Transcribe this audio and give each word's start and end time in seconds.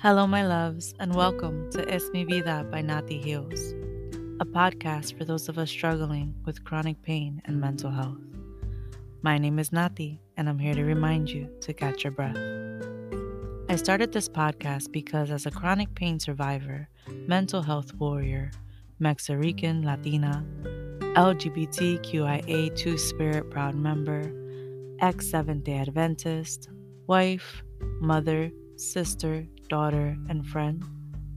Hello, 0.00 0.28
my 0.28 0.46
loves, 0.46 0.94
and 1.00 1.12
welcome 1.12 1.68
to 1.72 1.92
Es 1.92 2.08
Mi 2.12 2.22
Vida 2.22 2.64
by 2.70 2.80
Naty 2.80 3.18
Heals, 3.18 3.72
a 4.38 4.44
podcast 4.44 5.18
for 5.18 5.24
those 5.24 5.48
of 5.48 5.58
us 5.58 5.68
struggling 5.68 6.36
with 6.44 6.62
chronic 6.62 7.02
pain 7.02 7.42
and 7.46 7.60
mental 7.60 7.90
health. 7.90 8.20
My 9.22 9.38
name 9.38 9.58
is 9.58 9.72
Naty, 9.72 10.20
and 10.36 10.48
I'm 10.48 10.60
here 10.60 10.74
to 10.74 10.84
remind 10.84 11.28
you 11.30 11.50
to 11.62 11.74
catch 11.74 12.04
your 12.04 12.12
breath. 12.12 12.38
I 13.68 13.74
started 13.74 14.12
this 14.12 14.28
podcast 14.28 14.92
because, 14.92 15.32
as 15.32 15.46
a 15.46 15.50
chronic 15.50 15.92
pain 15.96 16.20
survivor, 16.20 16.88
mental 17.26 17.62
health 17.62 17.92
warrior, 17.94 18.52
Mexican, 19.00 19.82
Latina, 19.82 20.46
LGBTQIA 21.16 22.76
2 22.76 22.98
Spirit 22.98 23.50
Proud 23.50 23.74
member, 23.74 24.32
ex 25.00 25.28
Seventh 25.28 25.64
day 25.64 25.78
Adventist, 25.78 26.68
wife, 27.08 27.64
mother, 28.00 28.52
sister, 28.78 29.44
daughter, 29.68 30.16
and 30.28 30.46
friend, 30.46 30.84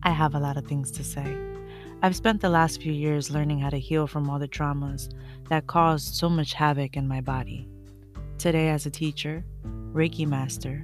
I 0.03 0.11
have 0.11 0.35
a 0.35 0.39
lot 0.39 0.57
of 0.57 0.65
things 0.65 0.91
to 0.91 1.03
say. 1.03 1.35
I've 2.03 2.15
spent 2.15 2.41
the 2.41 2.49
last 2.49 2.81
few 2.81 2.91
years 2.91 3.31
learning 3.31 3.59
how 3.59 3.69
to 3.69 3.79
heal 3.79 4.07
from 4.07 4.29
all 4.29 4.39
the 4.39 4.47
traumas 4.47 5.13
that 5.49 5.67
caused 5.67 6.15
so 6.15 6.29
much 6.29 6.53
havoc 6.53 6.95
in 6.95 7.07
my 7.07 7.21
body. 7.21 7.67
Today, 8.37 8.69
as 8.69 8.85
a 8.85 8.91
teacher, 8.91 9.43
Reiki 9.91 10.27
master, 10.27 10.83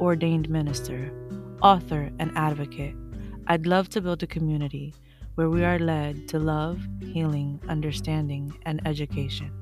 ordained 0.00 0.48
minister, 0.48 1.12
author, 1.62 2.10
and 2.18 2.36
advocate, 2.36 2.94
I'd 3.48 3.66
love 3.66 3.88
to 3.90 4.00
build 4.00 4.22
a 4.22 4.26
community 4.26 4.94
where 5.34 5.50
we 5.50 5.64
are 5.64 5.78
led 5.78 6.28
to 6.28 6.38
love, 6.38 6.80
healing, 7.00 7.60
understanding, 7.68 8.56
and 8.64 8.80
education. 8.86 9.52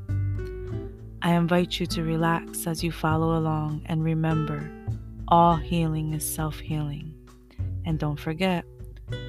I 1.22 1.32
invite 1.32 1.80
you 1.80 1.86
to 1.86 2.02
relax 2.02 2.66
as 2.66 2.84
you 2.84 2.92
follow 2.92 3.38
along 3.38 3.82
and 3.86 4.04
remember 4.04 4.70
all 5.28 5.56
healing 5.56 6.12
is 6.12 6.24
self 6.24 6.58
healing. 6.58 7.14
And 7.86 7.98
don't 7.98 8.18
forget, 8.18 8.64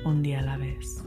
un 0.05 0.23
día 0.23 0.41
a 0.41 0.45
la 0.45 0.57
vez. 0.57 1.03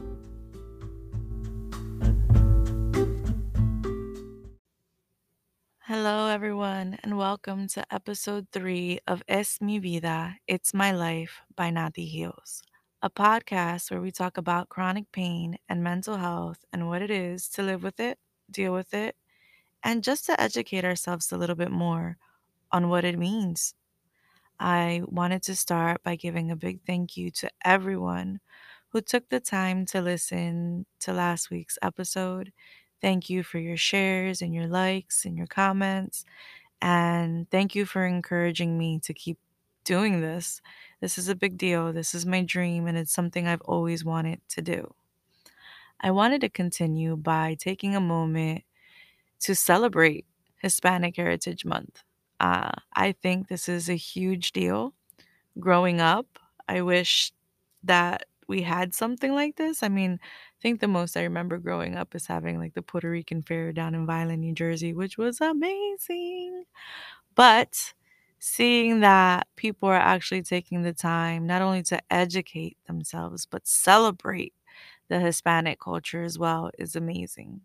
Hello, 5.81 6.27
everyone, 6.27 6.97
and 7.03 7.17
welcome 7.17 7.67
to 7.69 7.93
episode 7.93 8.47
three 8.51 8.99
of 9.07 9.23
Es 9.27 9.59
Mi 9.61 9.79
Vida, 9.79 10.35
It's 10.47 10.73
My 10.73 10.91
Life 10.91 11.41
by 11.55 11.71
Naty 11.71 12.05
Heals, 12.05 12.61
a 13.01 13.09
podcast 13.09 13.91
where 13.91 14.01
we 14.01 14.11
talk 14.11 14.37
about 14.37 14.69
chronic 14.69 15.11
pain 15.11 15.57
and 15.67 15.83
mental 15.83 16.17
health 16.17 16.63
and 16.73 16.87
what 16.87 17.01
it 17.01 17.11
is 17.11 17.47
to 17.49 17.63
live 17.63 17.83
with 17.83 17.99
it, 17.99 18.17
deal 18.49 18.73
with 18.73 18.93
it, 18.93 19.15
and 19.83 20.03
just 20.03 20.25
to 20.27 20.39
educate 20.39 20.85
ourselves 20.85 21.31
a 21.31 21.37
little 21.37 21.55
bit 21.55 21.71
more 21.71 22.17
on 22.71 22.89
what 22.89 23.03
it 23.03 23.17
means 23.17 23.73
I 24.59 25.01
wanted 25.05 25.43
to 25.43 25.55
start 25.55 26.03
by 26.03 26.15
giving 26.15 26.51
a 26.51 26.55
big 26.55 26.81
thank 26.85 27.15
you 27.17 27.31
to 27.31 27.49
everyone 27.63 28.39
who 28.89 29.01
took 29.01 29.29
the 29.29 29.39
time 29.39 29.85
to 29.87 30.01
listen 30.01 30.85
to 31.01 31.13
last 31.13 31.49
week's 31.49 31.77
episode. 31.81 32.51
Thank 33.01 33.29
you 33.29 33.43
for 33.43 33.59
your 33.59 33.77
shares 33.77 34.41
and 34.41 34.53
your 34.53 34.67
likes 34.67 35.25
and 35.25 35.37
your 35.37 35.47
comments. 35.47 36.25
And 36.81 37.49
thank 37.51 37.75
you 37.75 37.85
for 37.85 38.05
encouraging 38.05 38.77
me 38.77 38.99
to 39.03 39.13
keep 39.13 39.37
doing 39.85 40.21
this. 40.21 40.61
This 41.01 41.17
is 41.17 41.29
a 41.29 41.35
big 41.35 41.57
deal. 41.57 41.93
This 41.93 42.13
is 42.13 42.25
my 42.25 42.43
dream, 42.43 42.87
and 42.87 42.97
it's 42.97 43.13
something 43.13 43.47
I've 43.47 43.61
always 43.61 44.05
wanted 44.05 44.41
to 44.49 44.61
do. 44.61 44.93
I 46.01 46.11
wanted 46.11 46.41
to 46.41 46.49
continue 46.49 47.15
by 47.17 47.55
taking 47.59 47.95
a 47.95 48.01
moment 48.01 48.63
to 49.41 49.55
celebrate 49.55 50.25
Hispanic 50.61 51.15
Heritage 51.15 51.65
Month. 51.65 52.03
Uh, 52.39 52.71
I 52.95 53.11
think 53.13 53.47
this 53.47 53.67
is 53.69 53.89
a 53.89 53.95
huge 53.95 54.51
deal. 54.51 54.93
Growing 55.59 56.01
up, 56.01 56.39
I 56.67 56.81
wish 56.81 57.33
that 57.83 58.25
we 58.47 58.63
had 58.63 58.93
something 58.95 59.33
like 59.33 59.57
this. 59.57 59.83
I 59.83 59.89
mean, 59.89 60.19
I 60.23 60.59
think 60.61 60.81
the 60.81 60.87
most 60.87 61.17
I 61.17 61.23
remember 61.23 61.57
growing 61.59 61.95
up 61.95 62.15
is 62.15 62.27
having 62.27 62.59
like 62.59 62.73
the 62.75 62.81
Puerto 62.81 63.09
Rican 63.09 63.41
fair 63.43 63.71
down 63.73 63.95
in 63.95 64.05
Vineland, 64.07 64.41
New 64.41 64.53
Jersey, 64.53 64.93
which 64.93 65.17
was 65.17 65.41
amazing. 65.41 66.65
But 67.35 67.93
seeing 68.39 69.01
that 69.01 69.47
people 69.55 69.89
are 69.89 69.95
actually 69.95 70.43
taking 70.43 70.83
the 70.83 70.93
time 70.93 71.47
not 71.47 71.61
only 71.61 71.83
to 71.83 71.99
educate 72.11 72.77
themselves, 72.87 73.45
but 73.45 73.67
celebrate 73.67 74.53
the 75.09 75.19
Hispanic 75.19 75.79
culture 75.79 76.23
as 76.23 76.39
well 76.39 76.71
is 76.79 76.95
amazing. 76.95 77.61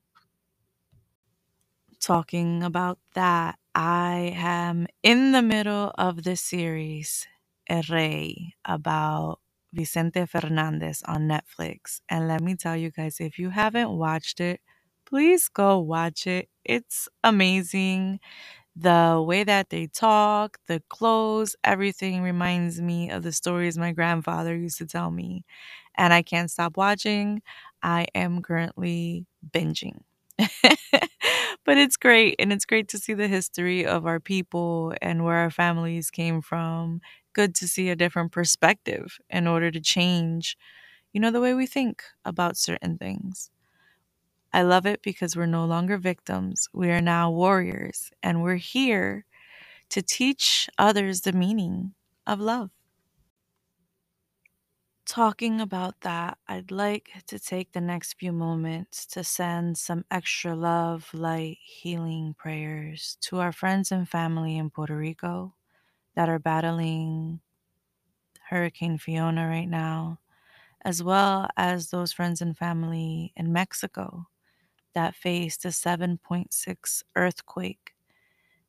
Talking 2.01 2.63
about 2.63 2.99
that, 3.15 3.59
I 3.75 4.33
am 4.37 4.87
in 5.03 5.33
the 5.33 5.43
middle 5.43 5.93
of 5.99 6.23
the 6.23 6.37
series, 6.37 7.27
El 7.69 7.83
Rey, 7.91 8.55
about 8.65 9.41
Vicente 9.73 10.27
Fernandez 10.27 11.03
on 11.07 11.23
Netflix. 11.29 12.01
And 12.09 12.29
let 12.29 12.41
me 12.41 12.55
tell 12.55 12.77
you 12.77 12.91
guys, 12.91 13.17
if 13.21 13.39
you 13.39 13.51
haven't 13.51 13.91
watched 13.91 14.41
it, 14.41 14.61
please 15.07 15.49
go 15.49 15.81
watch 15.81 16.27
it. 16.27 16.49
It's 16.65 17.09
amazing. 17.25 18.21
The 18.77 19.23
way 19.27 19.45
that 19.45 19.71
they 19.71 19.87
talk, 19.89 20.59
the 20.69 20.83
clothes, 20.91 21.57
everything 21.65 22.23
reminds 22.23 22.81
me 22.81 23.11
of 23.11 23.23
the 23.25 23.33
stories 23.33 23.79
my 23.79 23.93
grandfather 23.93 24.57
used 24.57 24.79
to 24.79 24.87
tell 24.87 25.11
me. 25.11 25.45
And 25.97 26.13
I 26.15 26.23
can't 26.23 26.51
stop 26.51 26.77
watching. 26.77 27.43
I 27.83 28.07
am 28.15 28.43
currently 28.43 29.27
binging. 29.51 30.01
but 31.65 31.79
it's 31.79 31.97
great. 31.97 32.37
And 32.39 32.53
it's 32.53 32.65
great 32.65 32.89
to 32.89 32.99
see 32.99 33.15
the 33.15 33.29
history 33.29 33.87
of 33.87 34.07
our 34.07 34.21
people 34.21 34.95
and 35.01 35.25
where 35.25 35.37
our 35.37 35.51
families 35.51 36.11
came 36.11 36.41
from. 36.41 37.01
Good 37.33 37.55
to 37.57 37.69
see 37.69 37.89
a 37.91 37.97
different 37.97 38.33
perspective 38.33 39.19
in 39.31 39.47
order 39.47 39.71
to 39.71 39.81
change, 39.81 40.57
you 41.13 41.21
know, 41.21 41.31
the 41.31 41.41
way 41.41 41.55
we 41.55 41.67
think 41.67 42.03
about 42.25 42.57
certain 42.57 42.99
things. 42.99 43.51
I 44.53 44.63
love 44.63 44.87
it 44.87 45.03
because 45.03 45.37
we're 45.37 45.47
no 45.47 45.65
longer 45.65 45.99
victims. 45.99 46.69
We 46.73 46.91
are 46.91 47.01
now 47.01 47.31
warriors, 47.31 48.11
and 48.23 48.43
we're 48.43 48.57
here 48.57 49.27
to 49.91 50.03
teach 50.03 50.69
others 50.79 51.23
the 51.23 51.33
meaning 51.33 51.95
of 52.27 52.41
love 52.41 52.71
talking 55.07 55.61
about 55.61 56.01
that, 56.03 56.39
I'd 56.49 56.71
like 56.71 57.11
to 57.27 57.39
take 57.39 57.73
the 57.73 57.81
next 57.81 58.15
few 58.15 58.33
moments 58.33 59.07
to 59.09 59.25
send 59.25 59.79
some 59.79 60.05
extra 60.11 60.55
love, 60.55 61.13
light, 61.15 61.59
healing 61.63 62.35
prayers 62.35 63.17
to 63.23 63.39
our 63.39 63.53
friends 63.53 63.93
and 63.93 64.09
family 64.09 64.57
in 64.57 64.71
Puerto 64.71 64.97
Rico 64.97 65.55
that 66.17 66.29
are 66.29 66.41
battling 66.41 67.41
Hurricane 68.49 68.97
Fiona 68.99 69.49
right 69.49 69.69
now, 69.69 70.21
as 70.85 71.03
well 71.03 71.49
as 71.57 71.91
those 71.91 72.13
friends 72.13 72.41
and 72.43 72.57
family 72.57 73.33
in 73.37 73.53
Mexico 73.53 74.29
that 74.95 75.15
faced 75.17 75.65
a 75.65 75.73
7.6 75.73 77.05
earthquake. 77.17 77.95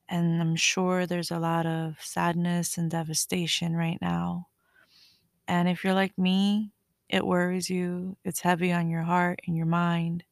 And 0.09 0.41
I'm 0.41 0.55
sure 0.57 1.05
there's 1.07 1.31
a 1.31 1.39
lot 1.39 1.65
of 1.65 2.01
sadness 2.03 2.77
and 2.77 2.91
devastation 2.91 3.75
right 3.75 3.99
now 4.01 4.49
and 5.47 5.67
if 5.69 5.83
you're 5.83 5.93
like 5.93 6.17
me, 6.17 6.71
it 7.09 7.25
worries 7.25 7.69
you, 7.69 8.17
it's 8.23 8.39
heavy 8.39 8.71
on 8.71 8.89
your 8.89 9.03
heart 9.03 9.39
and 9.45 9.55
your 9.55 9.65
mind, 9.65 10.23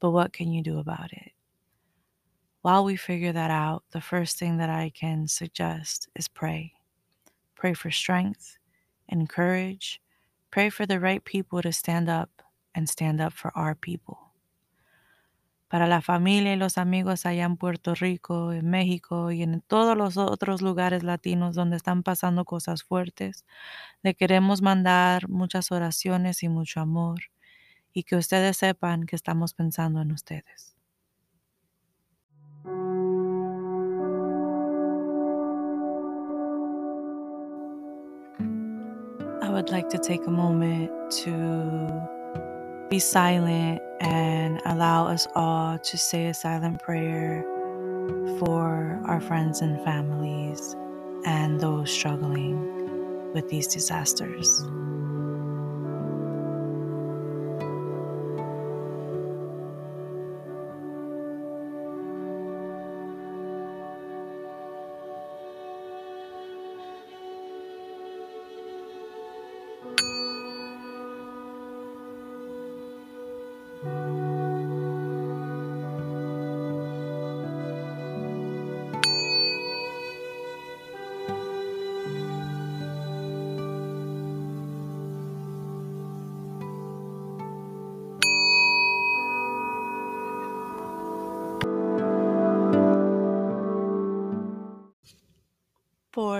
but 0.00 0.10
what 0.10 0.32
can 0.32 0.52
you 0.52 0.62
do 0.62 0.78
about 0.78 1.12
it? 1.12 1.32
While 2.62 2.84
we 2.84 2.96
figure 2.96 3.32
that 3.32 3.50
out, 3.50 3.84
the 3.92 4.00
first 4.00 4.38
thing 4.38 4.58
that 4.58 4.68
I 4.68 4.90
can 4.94 5.28
suggest 5.28 6.08
is 6.14 6.28
pray. 6.28 6.74
Pray 7.54 7.74
for 7.74 7.90
strength 7.90 8.58
and 9.08 9.28
courage. 9.28 10.00
Pray 10.50 10.68
for 10.68 10.84
the 10.84 11.00
right 11.00 11.24
people 11.24 11.62
to 11.62 11.72
stand 11.72 12.08
up 12.08 12.42
and 12.74 12.88
stand 12.88 13.20
up 13.20 13.32
for 13.32 13.52
our 13.56 13.74
people. 13.74 14.29
Para 15.70 15.86
la 15.86 16.02
familia 16.02 16.52
y 16.52 16.56
los 16.56 16.78
amigos 16.78 17.26
allá 17.26 17.44
en 17.44 17.56
Puerto 17.56 17.94
Rico, 17.94 18.52
en 18.52 18.68
México 18.68 19.30
y 19.30 19.44
en 19.44 19.60
todos 19.60 19.96
los 19.96 20.16
otros 20.16 20.62
lugares 20.62 21.04
latinos 21.04 21.54
donde 21.54 21.76
están 21.76 22.02
pasando 22.02 22.44
cosas 22.44 22.82
fuertes. 22.82 23.46
Le 24.02 24.16
queremos 24.16 24.62
mandar 24.62 25.28
muchas 25.28 25.70
oraciones 25.70 26.42
y 26.42 26.48
mucho 26.48 26.80
amor 26.80 27.20
y 27.92 28.02
que 28.02 28.16
ustedes 28.16 28.56
sepan 28.56 29.06
que 29.06 29.14
estamos 29.14 29.54
pensando 29.54 30.02
en 30.02 30.10
ustedes. 30.10 30.74
I 39.40 39.48
would 39.52 39.70
like 39.70 39.88
to 39.90 39.98
take 39.98 40.26
a 40.26 40.30
moment 40.30 40.90
to 41.22 42.08
be 42.90 42.98
silent 42.98 43.80
and 44.00 44.60
allow 44.66 45.06
us 45.06 45.26
all 45.36 45.78
to 45.78 45.98
say 45.98 46.26
a 46.26 46.34
silent 46.34 46.82
prayer 46.82 47.44
for 48.38 49.00
our 49.06 49.20
friends 49.20 49.62
and 49.62 49.82
families 49.84 50.76
and 51.26 51.60
those 51.60 51.92
struggling 51.92 53.32
with 53.34 53.48
these 53.50 53.68
disasters. 53.68 54.64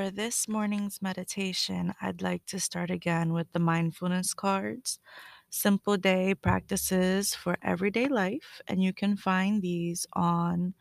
For 0.01 0.11
this 0.11 0.49
morning's 0.49 1.03
meditation, 1.03 1.93
I'd 2.01 2.23
like 2.23 2.47
to 2.47 2.59
start 2.59 2.91
again 2.91 3.35
with 3.35 3.53
the 3.53 3.59
mindfulness 3.59 4.33
cards. 4.33 4.99
Simple 5.51 5.99
day 5.99 6.35
practices 6.35 7.35
for 7.35 7.59
everyday 7.61 8.09
life, 8.09 8.63
and 8.67 8.83
you 8.83 8.95
can 8.95 9.15
find 9.15 9.61
these 9.61 10.07
on 10.15 10.73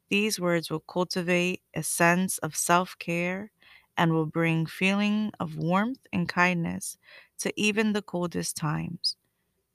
These 0.09 0.39
words 0.39 0.69
will 0.71 0.81
cultivate 0.81 1.61
a 1.73 1.83
sense 1.83 2.37
of 2.39 2.55
self 2.55 2.97
care 2.99 3.51
and 3.97 4.13
will 4.13 4.25
bring 4.27 4.65
feeling 4.65 5.31
of 5.39 5.57
warmth 5.57 6.07
and 6.13 6.29
kindness 6.29 6.97
to 7.39 7.53
even 7.59 7.93
the 7.93 8.01
coldest 8.01 8.55
times. 8.57 9.17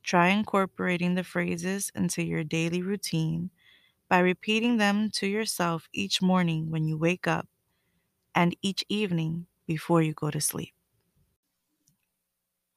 Try 0.03 0.29
incorporating 0.29 1.15
the 1.15 1.25
phrases 1.25 1.91
into 1.95 2.25
your 2.25 2.45
daily 2.45 2.83
routine 2.83 3.51
by 4.09 4.21
repeating 4.21 4.79
them 4.79 5.11
to 5.13 5.27
yourself 5.29 5.89
each 5.93 6.23
morning 6.23 6.71
when 6.71 6.87
you 6.89 6.99
wake 6.99 7.27
up 7.29 7.49
and 8.35 8.57
each 8.63 8.85
evening 8.89 9.47
before 9.67 10.03
you 10.03 10.15
go 10.15 10.31
to 10.31 10.41
sleep. 10.41 10.75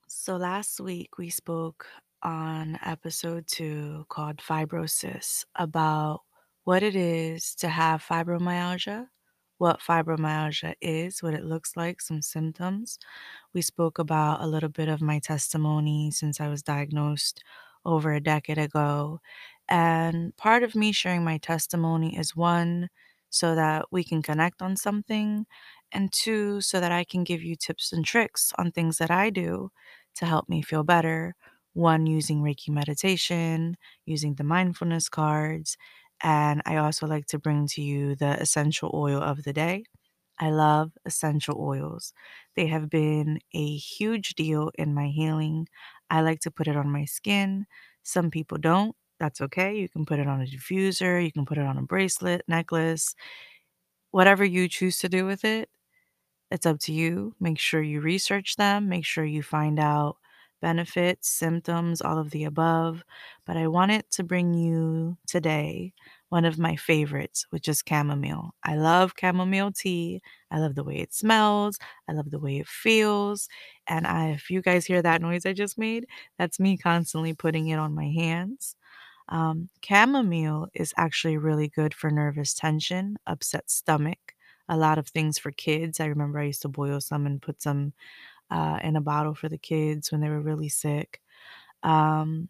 So, 0.07 0.36
last 0.38 0.80
week 0.80 1.18
we 1.18 1.30
spoke 1.30 1.88
on 2.24 2.77
episode 2.81 3.48
two 3.48 4.06
called 4.09 4.38
Fibrosis 4.38 5.45
about 5.56 6.24
what 6.63 6.81
it 6.83 6.95
is 6.95 7.53
to 7.56 7.69
have 7.69 8.03
fibromyalgia, 8.03 9.09
what 9.57 9.80
fibromyalgia 9.81 10.75
is, 10.81 11.24
what 11.24 11.34
it 11.34 11.46
looks 11.46 11.75
like, 11.78 12.02
some 12.02 12.22
symptoms. 12.22 13.00
We 13.54 13.62
spoke 13.62 14.00
about 14.00 14.42
a 14.42 14.48
little 14.48 14.69
bit 14.69 14.90
of 14.90 15.02
my 15.02 15.19
testimony 15.19 16.12
since 16.12 16.40
I 16.42 16.48
was 16.48 16.63
diagnosed 16.63 17.44
over 17.86 18.13
a 18.13 18.19
decade 18.22 18.57
ago. 18.57 19.22
And 19.68 20.36
part 20.38 20.63
of 20.63 20.75
me 20.75 20.92
sharing 20.92 21.24
my 21.24 21.38
testimony 21.38 22.18
is 22.18 22.36
one, 22.36 22.90
so 23.30 23.56
that 23.56 23.86
we 23.92 24.04
can 24.04 24.22
connect 24.22 24.62
on 24.62 24.78
something, 24.78 25.46
and 25.92 26.12
two, 26.13 26.62
so 26.62 26.80
that 26.80 26.92
I 26.92 27.04
can 27.04 27.24
give 27.24 27.44
you 27.44 27.56
tips 27.56 27.92
and 27.92 28.06
tricks 28.06 28.54
on 28.58 28.72
things 28.72 28.98
that 28.98 29.12
I 29.12 29.30
do 29.30 29.72
to 30.16 30.25
help 30.25 30.48
me 30.50 30.62
feel 30.62 30.84
better. 30.84 31.36
One, 31.74 32.06
using 32.08 32.42
Reiki 32.42 32.69
meditation, 32.69 33.75
using 34.06 34.36
the 34.36 34.44
mindfulness 34.46 35.10
cards, 35.10 35.78
and 36.23 36.62
I 36.65 36.77
also 36.77 37.07
like 37.07 37.27
to 37.27 37.39
bring 37.39 37.67
to 37.69 37.81
you 37.81 38.15
the 38.15 38.39
essential 38.41 38.91
oil 38.94 39.21
of 39.21 39.44
the 39.44 39.53
day. 39.53 39.85
I 40.39 40.50
love 40.51 40.91
essential 41.06 41.57
oils. 41.59 42.13
They 42.56 42.67
have 42.67 42.89
been 42.89 43.39
a 43.53 43.77
huge 43.77 44.35
deal 44.35 44.71
in 44.77 44.94
my 44.94 45.07
healing. 45.07 45.67
I 46.09 46.21
like 46.21 46.41
to 46.41 46.51
put 46.51 46.67
it 46.67 46.75
on 46.77 46.89
my 46.91 47.06
skin. 47.06 47.67
Some 48.03 48.31
people 48.31 48.57
don't. 48.57 48.95
That's 49.19 49.41
okay. 49.41 49.77
You 49.77 49.89
can 49.89 50.06
put 50.06 50.19
it 50.19 50.27
on 50.27 50.41
a 50.41 50.45
diffuser, 50.45 51.23
you 51.23 51.31
can 51.31 51.45
put 51.45 51.57
it 51.57 51.65
on 51.65 51.77
a 51.77 51.83
bracelet, 51.83 52.44
necklace, 52.47 53.15
whatever 54.12 54.45
you 54.45 54.67
choose 54.67 55.00
to 55.00 55.09
do 55.09 55.25
with 55.25 55.44
it. 55.45 55.69
It's 56.51 56.65
up 56.65 56.79
to 56.81 56.94
you. 56.94 57.35
Make 57.39 57.59
sure 57.59 57.81
you 57.81 58.01
research 58.01 58.56
them, 58.57 58.89
make 58.89 59.06
sure 59.06 59.25
you 59.25 59.44
find 59.44 59.79
out 59.79 60.17
benefits, 60.65 61.29
symptoms, 61.29 62.01
all 62.01 62.17
of 62.17 62.31
the 62.31 62.44
above. 62.45 63.03
But 63.45 63.57
I 63.57 63.67
wanted 63.67 64.09
to 64.12 64.23
bring 64.23 64.53
you 64.53 65.17
today 65.27 65.94
one 66.29 66.45
of 66.45 66.57
my 66.57 66.75
favorites, 66.75 67.45
which 67.51 67.67
is 67.67 67.83
chamomile. 67.88 68.56
I 68.63 68.75
love 68.75 69.13
chamomile 69.19 69.71
tea. 69.71 70.21
I 70.51 70.59
love 70.59 70.75
the 70.75 70.83
way 70.83 70.97
it 70.97 71.13
smells. 71.13 71.77
I 72.09 72.13
love 72.13 72.31
the 72.31 72.39
way 72.39 72.57
it 72.57 72.67
feels. 72.67 73.47
And 73.88 74.07
I, 74.07 74.29
if 74.29 74.50
you 74.50 74.62
guys 74.62 74.85
hear 74.88 75.01
that 75.03 75.21
noise 75.21 75.45
I 75.45 75.53
just 75.53 75.77
made, 75.77 76.07
that's 76.39 76.59
me 76.59 76.77
constantly 76.77 77.33
putting 77.33 77.67
it 77.69 77.79
on 77.79 77.94
my 77.94 78.09
hands. 78.09 78.75
Um, 79.29 79.69
chamomile 79.83 80.67
is 80.73 80.94
actually 80.97 81.38
really 81.38 81.69
good 81.69 81.94
for 81.94 82.09
nervous 82.12 82.53
tension, 82.53 83.17
upset 83.27 83.69
stomach, 83.69 84.33
a 84.69 84.77
lot 84.77 84.97
of 84.97 85.07
things 85.09 85.39
for 85.39 85.51
kids. 85.51 86.00
I 86.00 86.06
remember 86.06 86.39
I 86.39 86.45
used 86.45 86.62
to 86.63 86.69
boil 86.69 87.01
some 87.01 87.25
and 87.25 87.41
put 87.41 87.62
some 87.62 87.94
uh, 88.51 88.80
in 88.83 88.95
a 88.95 89.01
bottle 89.01 89.33
for 89.36 89.50
the 89.50 89.57
kids 89.57 90.12
when 90.12 90.21
they 90.21 90.30
were 90.30 90.42
really 90.42 90.69
sick. 90.69 91.21
Um, 91.83 92.50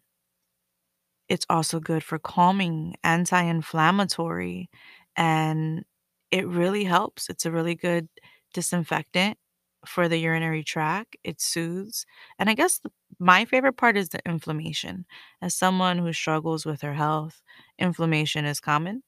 it's 1.28 1.46
also 1.50 1.80
good 1.80 2.04
for 2.04 2.18
calming, 2.18 2.94
anti-inflammatory, 3.02 4.70
and 5.16 5.84
it 6.30 6.46
really 6.46 6.84
helps. 6.84 7.28
It's 7.28 7.46
a 7.46 7.50
really 7.50 7.74
good 7.74 8.08
disinfectant 8.54 9.38
for 9.86 10.08
the 10.08 10.18
urinary 10.18 10.62
tract. 10.64 11.16
It 11.24 11.40
soothes. 11.40 12.06
And 12.38 12.48
I 12.50 12.54
guess 12.54 12.78
th- 12.78 12.92
my 13.18 13.44
favorite 13.44 13.76
part 13.76 13.96
is 13.96 14.10
the 14.10 14.20
inflammation. 14.26 15.04
As 15.42 15.54
someone 15.54 15.98
who 15.98 16.12
struggles 16.12 16.64
with 16.66 16.80
her 16.82 16.94
health, 16.94 17.40
inflammation 17.78 18.44
is 18.44 18.60
common, 18.60 19.02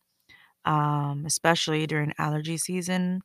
um, 0.64 1.24
especially 1.26 1.86
during 1.86 2.12
allergy 2.18 2.56
season. 2.58 3.22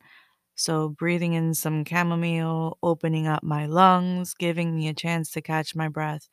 So, 0.56 0.88
breathing 0.90 1.34
in 1.34 1.54
some 1.54 1.84
chamomile, 1.84 2.78
opening 2.82 3.26
up 3.26 3.42
my 3.42 3.66
lungs, 3.66 4.34
giving 4.34 4.74
me 4.76 4.88
a 4.88 4.94
chance 4.94 5.30
to 5.32 5.42
catch 5.42 5.74
my 5.74 5.88
breath 5.88 6.28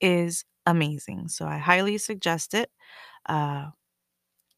is 0.00 0.44
amazing. 0.66 1.28
So, 1.28 1.46
I 1.46 1.58
highly 1.58 1.98
suggest 1.98 2.54
it. 2.54 2.70
Uh, 3.26 3.70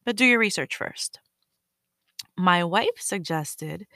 but 0.05 0.15
do 0.17 0.25
your 0.25 0.39
research 0.39 0.75
first. 0.77 1.19
My 2.37 2.63
wife 2.63 2.99
suggested 2.99 3.87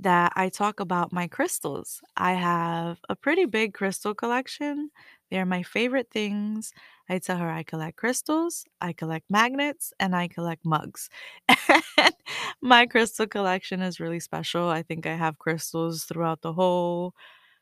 that 0.00 0.32
I 0.36 0.48
talk 0.50 0.80
about 0.80 1.12
my 1.12 1.28
crystals. 1.28 2.02
I 2.16 2.34
have 2.34 3.00
a 3.08 3.16
pretty 3.16 3.46
big 3.46 3.74
crystal 3.74 4.14
collection. 4.14 4.90
They're 5.30 5.46
my 5.46 5.62
favorite 5.64 6.10
things. 6.12 6.72
I 7.08 7.18
tell 7.18 7.38
her 7.38 7.50
I 7.50 7.62
collect 7.64 7.96
crystals, 7.98 8.64
I 8.80 8.92
collect 8.92 9.26
magnets, 9.30 9.92
and 10.00 10.14
I 10.16 10.28
collect 10.28 10.64
mugs. 10.64 11.08
And 11.98 12.14
my 12.62 12.86
crystal 12.86 13.26
collection 13.26 13.82
is 13.82 14.00
really 14.00 14.20
special. 14.20 14.68
I 14.68 14.82
think 14.82 15.06
I 15.06 15.14
have 15.16 15.38
crystals 15.38 16.04
throughout 16.04 16.42
the 16.42 16.52
whole 16.54 17.14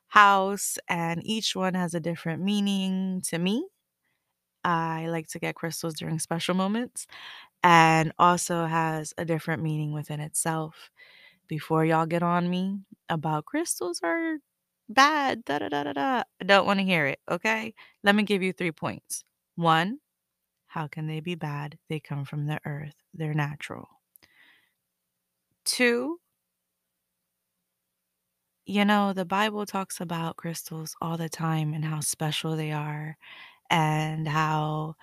house, 0.08 0.78
and 0.88 1.22
each 1.26 1.56
one 1.56 1.74
has 1.74 1.94
a 1.94 2.00
different 2.00 2.42
meaning 2.42 3.22
to 3.28 3.38
me. 3.38 3.66
I 4.64 5.08
like 5.08 5.28
to 5.28 5.38
get 5.40 5.56
crystals 5.56 5.94
during 5.94 6.18
special 6.20 6.54
moments 6.54 7.06
and 7.64 8.12
also 8.18 8.66
has 8.66 9.14
a 9.18 9.24
different 9.24 9.62
meaning 9.62 9.92
within 9.92 10.20
itself 10.20 10.90
before 11.48 11.84
y'all 11.84 12.06
get 12.06 12.22
on 12.22 12.50
me 12.50 12.80
about 13.08 13.46
crystals 13.46 14.00
are 14.04 14.38
bad, 14.88 15.44
da 15.44 15.60
da 15.60 15.68
da 15.70 15.84
da 15.84 15.92
da. 15.94 16.24
I 16.40 16.44
don't 16.44 16.66
want 16.66 16.80
to 16.80 16.86
hear 16.86 17.06
it, 17.06 17.20
okay? 17.30 17.74
Let 18.04 18.14
me 18.16 18.24
give 18.24 18.42
you 18.42 18.52
three 18.52 18.72
points. 18.72 19.24
One, 19.56 20.00
how 20.66 20.88
can 20.88 21.06
they 21.08 21.20
be 21.20 21.34
bad? 21.36 21.78
They 21.88 22.00
come 22.00 22.24
from 22.24 22.46
the 22.46 22.60
earth, 22.66 22.96
they're 23.14 23.34
natural. 23.34 23.88
Two, 25.64 26.20
you 28.64 28.84
know, 28.84 29.12
the 29.12 29.24
Bible 29.24 29.66
talks 29.66 30.00
about 30.00 30.36
crystals 30.36 30.94
all 31.00 31.16
the 31.16 31.28
time 31.28 31.74
and 31.74 31.84
how 31.84 32.00
special 32.00 32.56
they 32.56 32.72
are 32.72 33.16
and 33.70 34.28
how 34.28 34.96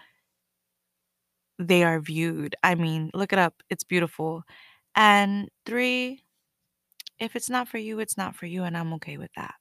they 1.57 1.83
are 1.83 1.99
viewed. 1.99 2.55
I 2.63 2.75
mean, 2.75 3.11
look 3.13 3.33
it 3.33 3.39
up, 3.39 3.55
it's 3.69 3.83
beautiful. 3.83 4.43
And 4.95 5.49
three, 5.65 6.23
if 7.19 7.35
it's 7.35 7.49
not 7.49 7.67
for 7.67 7.77
you, 7.77 7.99
it's 7.99 8.17
not 8.17 8.35
for 8.35 8.45
you, 8.47 8.63
and 8.63 8.77
I'm 8.77 8.93
okay 8.95 9.17
with 9.17 9.31
that. 9.35 9.55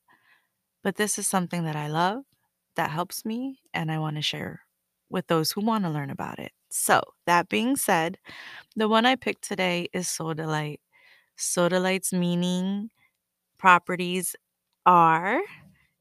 But 0.84 0.96
this 0.96 1.18
is 1.18 1.28
something 1.28 1.64
that 1.64 1.76
I 1.76 1.88
love, 1.88 2.24
that 2.76 2.90
helps 2.92 3.24
me, 3.24 3.60
and 3.74 3.92
I 3.92 3.98
want 4.00 4.16
to 4.16 4.22
share 4.22 4.62
with 5.10 5.26
those 5.28 5.52
who 5.52 5.60
want 5.62 5.84
to 5.84 5.90
learn 5.90 6.10
about 6.10 6.38
it. 6.38 6.52
So, 6.70 7.00
that 7.26 7.48
being 7.48 7.76
said, 7.76 8.18
the 8.76 8.88
one 8.88 9.06
I 9.06 9.16
picked 9.16 9.42
today 9.44 9.88
is 9.92 10.06
Sodalite. 10.08 10.80
Sodalite's 11.38 12.12
meaning 12.12 12.90
properties 13.58 14.36
are 14.86 15.40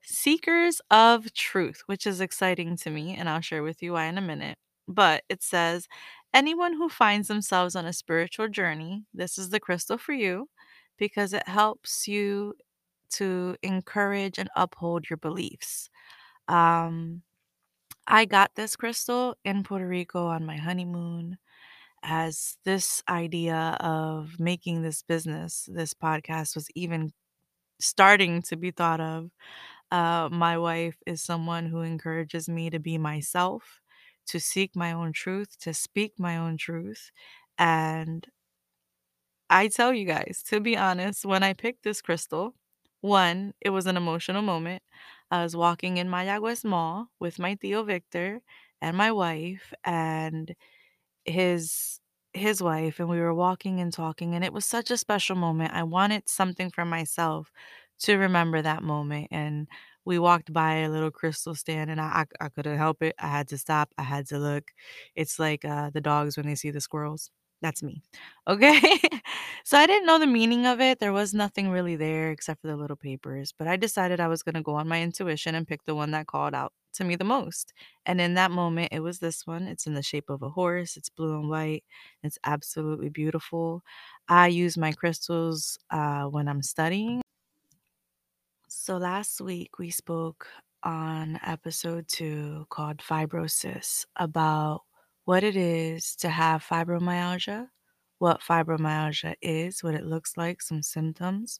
seekers 0.03 0.81
of 0.91 1.33
truth, 1.33 1.81
which 1.87 2.07
is 2.07 2.21
exciting 2.21 2.77
to 2.77 2.89
me, 2.89 3.15
and 3.15 3.29
I'll 3.29 3.41
share 3.41 3.63
with 3.63 3.81
you 3.83 3.93
why 3.93 4.05
in 4.05 4.17
a 4.17 4.21
minute. 4.21 4.57
But 4.87 5.23
it 5.29 5.43
says, 5.43 5.87
anyone 6.33 6.73
who 6.73 6.89
finds 6.89 7.27
themselves 7.27 7.75
on 7.75 7.85
a 7.85 7.93
spiritual 7.93 8.47
journey, 8.49 9.05
this 9.13 9.37
is 9.37 9.49
the 9.49 9.59
crystal 9.59 9.97
for 9.97 10.13
you 10.13 10.49
because 10.97 11.33
it 11.33 11.47
helps 11.47 12.07
you 12.07 12.53
to 13.11 13.55
encourage 13.63 14.37
and 14.37 14.49
uphold 14.55 15.09
your 15.09 15.17
beliefs. 15.17 15.89
Um, 16.47 17.23
I 18.07 18.25
got 18.25 18.55
this 18.55 18.75
crystal 18.75 19.35
in 19.43 19.63
Puerto 19.63 19.87
Rico 19.87 20.27
on 20.27 20.45
my 20.45 20.57
honeymoon 20.57 21.37
as 22.03 22.57
this 22.65 23.03
idea 23.09 23.77
of 23.81 24.39
making 24.39 24.83
this 24.83 25.03
business, 25.03 25.69
this 25.71 25.93
podcast 25.93 26.55
was 26.55 26.69
even 26.75 27.13
starting 27.79 28.41
to 28.43 28.57
be 28.57 28.71
thought 28.71 29.01
of. 29.01 29.31
Uh, 29.91 30.29
my 30.31 30.57
wife 30.57 30.97
is 31.07 31.21
someone 31.23 31.67
who 31.67 31.81
encourages 31.81 32.49
me 32.49 32.69
to 32.71 32.79
be 32.79 32.97
myself, 32.97 33.81
to 34.27 34.39
seek 34.39 34.75
my 34.75 34.91
own 34.93 35.13
truth, 35.13 35.57
to 35.61 35.73
speak 35.73 36.13
my 36.19 36.37
own 36.37 36.57
truth. 36.57 37.11
And 37.59 38.27
I 39.49 39.67
tell 39.69 39.93
you 39.93 40.05
guys, 40.05 40.43
to 40.47 40.59
be 40.59 40.75
honest, 40.75 41.25
when 41.25 41.43
I 41.43 41.53
picked 41.53 41.83
this 41.83 42.01
crystal, 42.01 42.53
one, 43.01 43.53
it 43.61 43.69
was 43.69 43.85
an 43.85 43.97
emotional 43.97 44.41
moment. 44.41 44.83
I 45.31 45.43
was 45.43 45.55
walking 45.55 45.97
in 45.97 46.09
Mayagüez 46.09 46.63
Mall 46.65 47.09
with 47.19 47.39
my 47.39 47.55
tío 47.55 47.85
Victor 47.85 48.41
and 48.81 48.95
my 48.97 49.11
wife 49.11 49.73
and 49.83 50.55
his 51.25 51.99
his 52.33 52.61
wife, 52.61 52.99
and 52.99 53.09
we 53.09 53.19
were 53.19 53.33
walking 53.33 53.79
and 53.81 53.91
talking, 53.93 54.35
and 54.35 54.43
it 54.45 54.53
was 54.53 54.65
such 54.65 54.91
a 54.91 54.97
special 54.97 55.35
moment. 55.35 55.73
I 55.73 55.83
wanted 55.83 56.29
something 56.29 56.69
for 56.71 56.85
myself 56.85 57.51
to 57.99 58.17
remember 58.17 58.61
that 58.61 58.83
moment, 58.83 59.27
and 59.31 59.67
we 60.05 60.19
walked 60.19 60.53
by 60.53 60.75
a 60.77 60.89
little 60.89 61.11
crystal 61.11 61.55
stand, 61.55 61.89
and 61.91 61.99
I 62.01 62.25
I, 62.41 62.45
I 62.45 62.49
couldn't 62.49 62.77
help 62.77 63.01
it. 63.03 63.15
I 63.19 63.27
had 63.27 63.47
to 63.49 63.57
stop. 63.57 63.89
I 63.97 64.03
had 64.03 64.27
to 64.29 64.39
look. 64.39 64.65
It's 65.15 65.39
like 65.39 65.65
uh, 65.65 65.89
the 65.91 66.01
dogs 66.01 66.37
when 66.37 66.45
they 66.47 66.55
see 66.55 66.71
the 66.71 66.81
squirrels. 66.81 67.31
That's 67.61 67.81
me. 67.83 68.03
Okay. 68.47 68.79
so 69.67 69.77
I 69.77 69.85
didn't 69.85 70.05
know 70.05 70.17
the 70.17 70.27
meaning 70.27 70.65
of 70.65 70.79
it. 70.79 70.99
There 70.99 71.11
was 71.11 71.33
nothing 71.33 71.69
really 71.69 71.97
there 71.97 72.31
except 72.31 72.61
for 72.61 72.67
the 72.67 72.77
little 72.77 72.95
papers, 72.95 73.53
but 73.57 73.67
I 73.67 73.75
decided 73.75 74.21
I 74.21 74.29
was 74.29 74.41
going 74.41 74.55
to 74.55 74.61
go 74.61 74.75
on 74.75 74.87
my 74.87 75.01
intuition 75.01 75.55
and 75.55 75.67
pick 75.67 75.83
the 75.83 75.93
one 75.93 76.11
that 76.11 76.25
called 76.25 76.53
out 76.53 76.71
to 76.93 77.03
me 77.03 77.17
the 77.17 77.25
most. 77.25 77.73
And 78.05 78.21
in 78.21 78.35
that 78.35 78.49
moment, 78.49 78.93
it 78.93 79.01
was 79.01 79.19
this 79.19 79.45
one. 79.45 79.63
It's 79.63 79.85
in 79.85 79.93
the 79.93 80.01
shape 80.01 80.29
of 80.29 80.41
a 80.41 80.49
horse, 80.49 80.95
it's 80.95 81.09
blue 81.09 81.37
and 81.37 81.49
white. 81.49 81.83
It's 82.23 82.39
absolutely 82.45 83.09
beautiful. 83.09 83.83
I 84.29 84.47
use 84.47 84.77
my 84.77 84.93
crystals 84.93 85.77
uh, 85.91 86.23
when 86.27 86.47
I'm 86.47 86.61
studying. 86.61 87.21
So 88.69 88.95
last 88.95 89.41
week, 89.41 89.79
we 89.79 89.89
spoke 89.89 90.47
on 90.83 91.41
episode 91.45 92.07
two 92.07 92.67
called 92.69 92.99
Fibrosis 92.99 94.05
about 94.15 94.83
what 95.25 95.43
it 95.43 95.57
is 95.57 96.15
to 96.15 96.29
have 96.29 96.63
fibromyalgia, 96.65 97.67
what 98.19 98.41
fibromyalgia 98.41 99.35
is, 99.41 99.83
what 99.83 99.95
it 99.95 100.05
looks 100.05 100.37
like, 100.37 100.61
some 100.61 100.81
symptoms. 100.83 101.59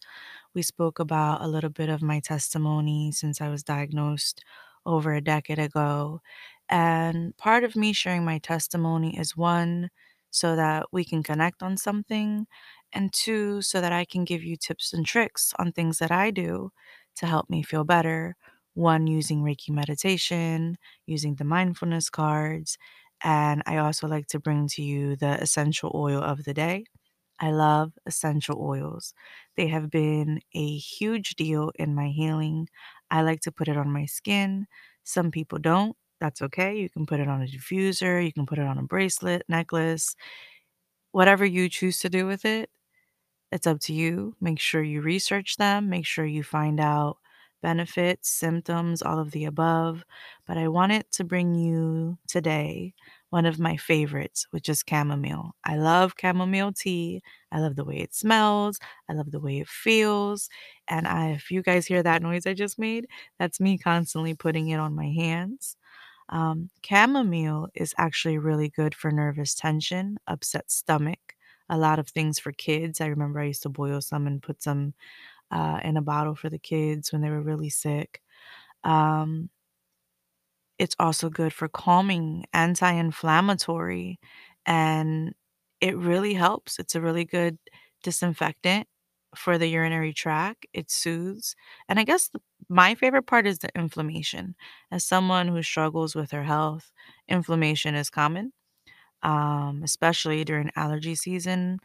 We 0.53 0.61
spoke 0.61 0.99
about 0.99 1.41
a 1.41 1.47
little 1.47 1.69
bit 1.69 1.89
of 1.89 2.01
my 2.01 2.19
testimony 2.19 3.11
since 3.11 3.41
I 3.41 3.49
was 3.49 3.63
diagnosed 3.63 4.43
over 4.85 5.13
a 5.13 5.21
decade 5.21 5.59
ago. 5.59 6.21
And 6.69 7.35
part 7.37 7.63
of 7.63 7.75
me 7.75 7.93
sharing 7.93 8.25
my 8.25 8.39
testimony 8.39 9.17
is 9.17 9.37
one, 9.37 9.89
so 10.31 10.55
that 10.55 10.87
we 10.91 11.05
can 11.05 11.23
connect 11.23 11.63
on 11.63 11.77
something, 11.77 12.47
and 12.93 13.11
two, 13.13 13.61
so 13.61 13.81
that 13.81 13.93
I 13.93 14.05
can 14.05 14.25
give 14.25 14.43
you 14.43 14.55
tips 14.57 14.93
and 14.93 15.05
tricks 15.05 15.53
on 15.59 15.71
things 15.71 15.99
that 15.99 16.11
I 16.11 16.31
do 16.31 16.71
to 17.17 17.25
help 17.27 17.49
me 17.49 17.63
feel 17.63 17.83
better. 17.83 18.35
One, 18.73 19.07
using 19.07 19.41
Reiki 19.43 19.69
meditation, 19.71 20.77
using 21.05 21.35
the 21.35 21.43
mindfulness 21.45 22.09
cards. 22.09 22.77
And 23.23 23.63
I 23.65 23.77
also 23.77 24.07
like 24.07 24.27
to 24.27 24.39
bring 24.39 24.67
to 24.69 24.83
you 24.83 25.15
the 25.15 25.41
essential 25.41 25.91
oil 25.95 26.21
of 26.21 26.43
the 26.45 26.53
day. 26.53 26.85
I 27.39 27.51
love 27.51 27.93
essential 28.05 28.59
oils. 28.61 29.13
They 29.57 29.67
have 29.67 29.89
been 29.91 30.41
a 30.55 30.77
huge 30.77 31.35
deal 31.35 31.71
in 31.75 31.95
my 31.95 32.09
healing. 32.09 32.69
I 33.11 33.21
like 33.21 33.41
to 33.41 33.51
put 33.51 33.67
it 33.67 33.77
on 33.77 33.91
my 33.91 34.05
skin. 34.05 34.67
Some 35.03 35.31
people 35.31 35.59
don't. 35.59 35.95
That's 36.19 36.41
okay. 36.41 36.77
You 36.79 36.89
can 36.89 37.05
put 37.05 37.19
it 37.19 37.27
on 37.27 37.41
a 37.43 37.45
diffuser, 37.47 38.25
you 38.25 38.33
can 38.33 38.45
put 38.47 38.59
it 38.59 38.65
on 38.67 38.77
a 38.79 38.83
bracelet, 38.83 39.43
necklace, 39.49 40.15
whatever 41.11 41.45
you 41.45 41.69
choose 41.69 41.99
to 41.99 42.09
do 42.09 42.25
with 42.25 42.45
it. 42.45 42.69
It's 43.51 43.67
up 43.67 43.79
to 43.81 43.93
you. 43.93 44.35
Make 44.41 44.59
sure 44.59 44.83
you 44.83 45.01
research 45.01 45.57
them, 45.57 45.89
make 45.89 46.05
sure 46.05 46.25
you 46.25 46.43
find 46.43 46.79
out 46.79 47.17
benefits, 47.61 48.29
symptoms, 48.29 49.01
all 49.01 49.19
of 49.19 49.31
the 49.31 49.45
above. 49.45 50.03
But 50.45 50.57
I 50.57 50.67
wanted 50.67 51.09
to 51.13 51.23
bring 51.23 51.55
you 51.55 52.17
today 52.27 52.93
one 53.29 53.45
of 53.45 53.59
my 53.59 53.75
favorites, 53.77 54.47
which 54.51 54.69
is 54.69 54.83
chamomile. 54.87 55.53
I 55.65 55.75
love 55.77 56.13
chamomile 56.19 56.71
tea. 56.73 57.21
I 57.51 57.59
love 57.59 57.75
the 57.75 57.83
way 57.85 57.97
it 57.97 58.13
smells. 58.15 58.79
I 59.09 59.13
love 59.13 59.31
the 59.31 59.39
way 59.39 59.59
it 59.59 59.67
feels. 59.67 60.49
And 60.87 61.07
I, 61.07 61.29
if 61.31 61.51
you 61.51 61.61
guys 61.61 61.85
hear 61.85 62.03
that 62.03 62.21
noise 62.21 62.45
I 62.45 62.53
just 62.53 62.79
made, 62.79 63.07
that's 63.39 63.59
me 63.59 63.77
constantly 63.77 64.33
putting 64.33 64.69
it 64.69 64.79
on 64.79 64.95
my 64.95 65.07
hands. 65.09 65.75
Um, 66.29 66.69
chamomile 66.85 67.69
is 67.75 67.93
actually 67.97 68.37
really 68.37 68.69
good 68.69 68.93
for 68.95 69.11
nervous 69.11 69.55
tension, 69.55 70.17
upset 70.27 70.69
stomach, 70.71 71.35
a 71.69 71.77
lot 71.77 71.99
of 71.99 72.09
things 72.09 72.39
for 72.39 72.51
kids. 72.51 72.99
I 73.01 73.07
remember 73.07 73.39
I 73.39 73.45
used 73.45 73.63
to 73.63 73.69
boil 73.69 74.01
some 74.01 74.27
and 74.27 74.41
put 74.41 74.61
some 74.61 74.93
uh, 75.51 75.79
in 75.83 75.97
a 75.97 76.01
bottle 76.01 76.35
for 76.35 76.49
the 76.49 76.59
kids 76.59 77.11
when 77.11 77.21
they 77.21 77.29
were 77.29 77.41
really 77.41 77.69
sick. 77.69 78.21
Um, 78.83 79.49
it's 80.77 80.95
also 80.99 81.29
good 81.29 81.53
for 81.53 81.67
calming, 81.67 82.45
anti-inflammatory, 82.53 84.19
and 84.65 85.33
it 85.81 85.97
really 85.97 86.33
helps. 86.33 86.79
It's 86.79 86.95
a 86.95 87.01
really 87.01 87.25
good 87.25 87.57
disinfectant 88.03 88.87
for 89.35 89.57
the 89.57 89.67
urinary 89.67 90.13
tract. 90.13 90.65
It 90.73 90.91
soothes. 90.91 91.55
And 91.89 91.99
I 91.99 92.03
guess 92.03 92.27
the, 92.29 92.39
my 92.69 92.95
favorite 92.95 93.23
part 93.27 93.47
is 93.47 93.59
the 93.59 93.69
inflammation. 93.75 94.55
As 94.91 95.03
someone 95.03 95.47
who 95.47 95.63
struggles 95.63 96.15
with 96.15 96.31
her 96.31 96.43
health, 96.43 96.91
inflammation 97.27 97.95
is 97.95 98.09
common, 98.09 98.53
um, 99.23 99.81
especially 99.83 100.43
during 100.43 100.71
allergy 100.75 101.15
season. 101.15 101.79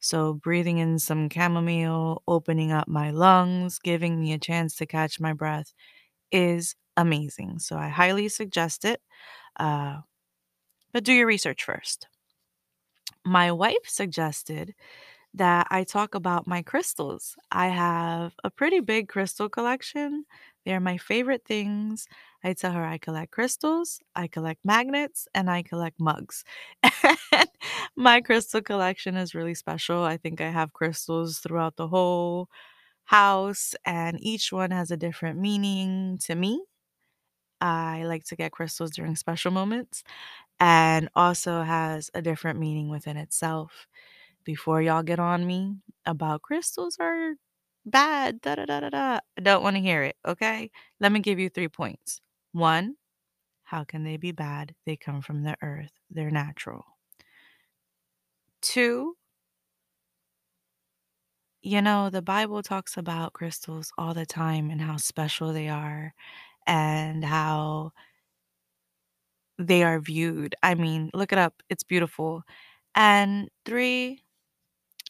So, 0.00 0.34
breathing 0.34 0.78
in 0.78 0.98
some 0.98 1.28
chamomile, 1.30 2.22
opening 2.28 2.72
up 2.72 2.88
my 2.88 3.10
lungs, 3.10 3.78
giving 3.78 4.20
me 4.20 4.32
a 4.32 4.38
chance 4.38 4.74
to 4.76 4.86
catch 4.86 5.20
my 5.20 5.32
breath 5.34 5.72
is 6.32 6.76
amazing. 6.96 7.60
So, 7.60 7.76
I 7.78 7.88
highly 7.88 8.28
suggest 8.28 8.84
it. 8.84 9.02
Uh, 9.58 9.98
but 10.92 11.04
do 11.04 11.12
your 11.12 11.26
research 11.26 11.64
first. 11.64 12.08
My 13.24 13.52
wife 13.52 13.86
suggested 13.86 14.74
that 15.34 15.68
I 15.70 15.84
talk 15.84 16.14
about 16.14 16.46
my 16.48 16.62
crystals. 16.62 17.36
I 17.52 17.68
have 17.68 18.34
a 18.44 18.50
pretty 18.50 18.80
big 18.80 19.08
crystal 19.08 19.48
collection. 19.48 20.24
They're 20.64 20.80
my 20.80 20.98
favorite 20.98 21.44
things. 21.46 22.06
I 22.44 22.54
tell 22.54 22.72
her 22.72 22.84
I 22.84 22.98
collect 22.98 23.32
crystals, 23.32 24.00
I 24.16 24.26
collect 24.28 24.64
magnets, 24.64 25.28
and 25.34 25.50
I 25.50 25.62
collect 25.62 26.00
mugs. 26.00 26.44
And 27.32 27.48
my 27.96 28.20
crystal 28.20 28.62
collection 28.62 29.16
is 29.16 29.34
really 29.34 29.54
special. 29.54 30.02
I 30.04 30.16
think 30.16 30.40
I 30.40 30.50
have 30.50 30.72
crystals 30.72 31.38
throughout 31.38 31.76
the 31.76 31.88
whole 31.88 32.48
house, 33.06 33.74
and 33.86 34.18
each 34.22 34.52
one 34.52 34.70
has 34.72 34.90
a 34.90 34.96
different 34.96 35.38
meaning 35.40 36.18
to 36.24 36.34
me. 36.34 36.62
I 37.60 38.04
like 38.04 38.24
to 38.26 38.36
get 38.36 38.52
crystals 38.52 38.90
during 38.92 39.16
special 39.16 39.50
moments 39.50 40.02
and 40.60 41.08
also 41.16 41.62
has 41.62 42.10
a 42.14 42.22
different 42.22 42.58
meaning 42.60 42.90
within 42.90 43.16
itself 43.16 43.88
before 44.44 44.82
y'all 44.82 45.02
get 45.02 45.20
on 45.20 45.46
me 45.46 45.76
about 46.06 46.42
crystals 46.42 46.98
are 47.00 47.34
bad, 47.86 48.40
da 48.42 48.56
da 48.56 48.66
da 48.66 48.80
da 48.80 48.90
da. 48.90 49.20
I 49.38 49.42
don't 49.42 49.62
want 49.62 49.76
to 49.76 49.82
hear 49.82 50.02
it, 50.04 50.16
okay? 50.26 50.70
Let 51.00 51.12
me 51.12 51.20
give 51.20 51.38
you 51.40 51.50
three 51.50 51.68
points. 51.68 52.20
One, 52.52 52.96
how 53.64 53.84
can 53.84 54.04
they 54.04 54.16
be 54.18 54.32
bad? 54.32 54.76
They 54.86 54.96
come 54.96 55.22
from 55.22 55.42
the 55.44 55.56
earth, 55.62 55.92
they're 56.10 56.30
natural. 56.30 56.98
Two, 58.62 59.16
you 61.62 61.82
know, 61.82 62.08
the 62.10 62.22
Bible 62.22 62.62
talks 62.62 62.96
about 62.96 63.32
crystals 63.34 63.92
all 63.98 64.14
the 64.14 64.26
time 64.26 64.70
and 64.70 64.80
how 64.80 64.96
special 64.96 65.52
they 65.52 65.68
are 65.68 66.14
and 66.66 67.24
how 67.24 67.92
they 69.58 69.82
are 69.82 70.00
viewed. 70.00 70.54
I 70.62 70.74
mean, 70.74 71.10
look 71.14 71.32
it 71.32 71.38
up, 71.38 71.62
it's 71.68 71.84
beautiful. 71.84 72.42
And 72.94 73.48
three, 73.64 74.22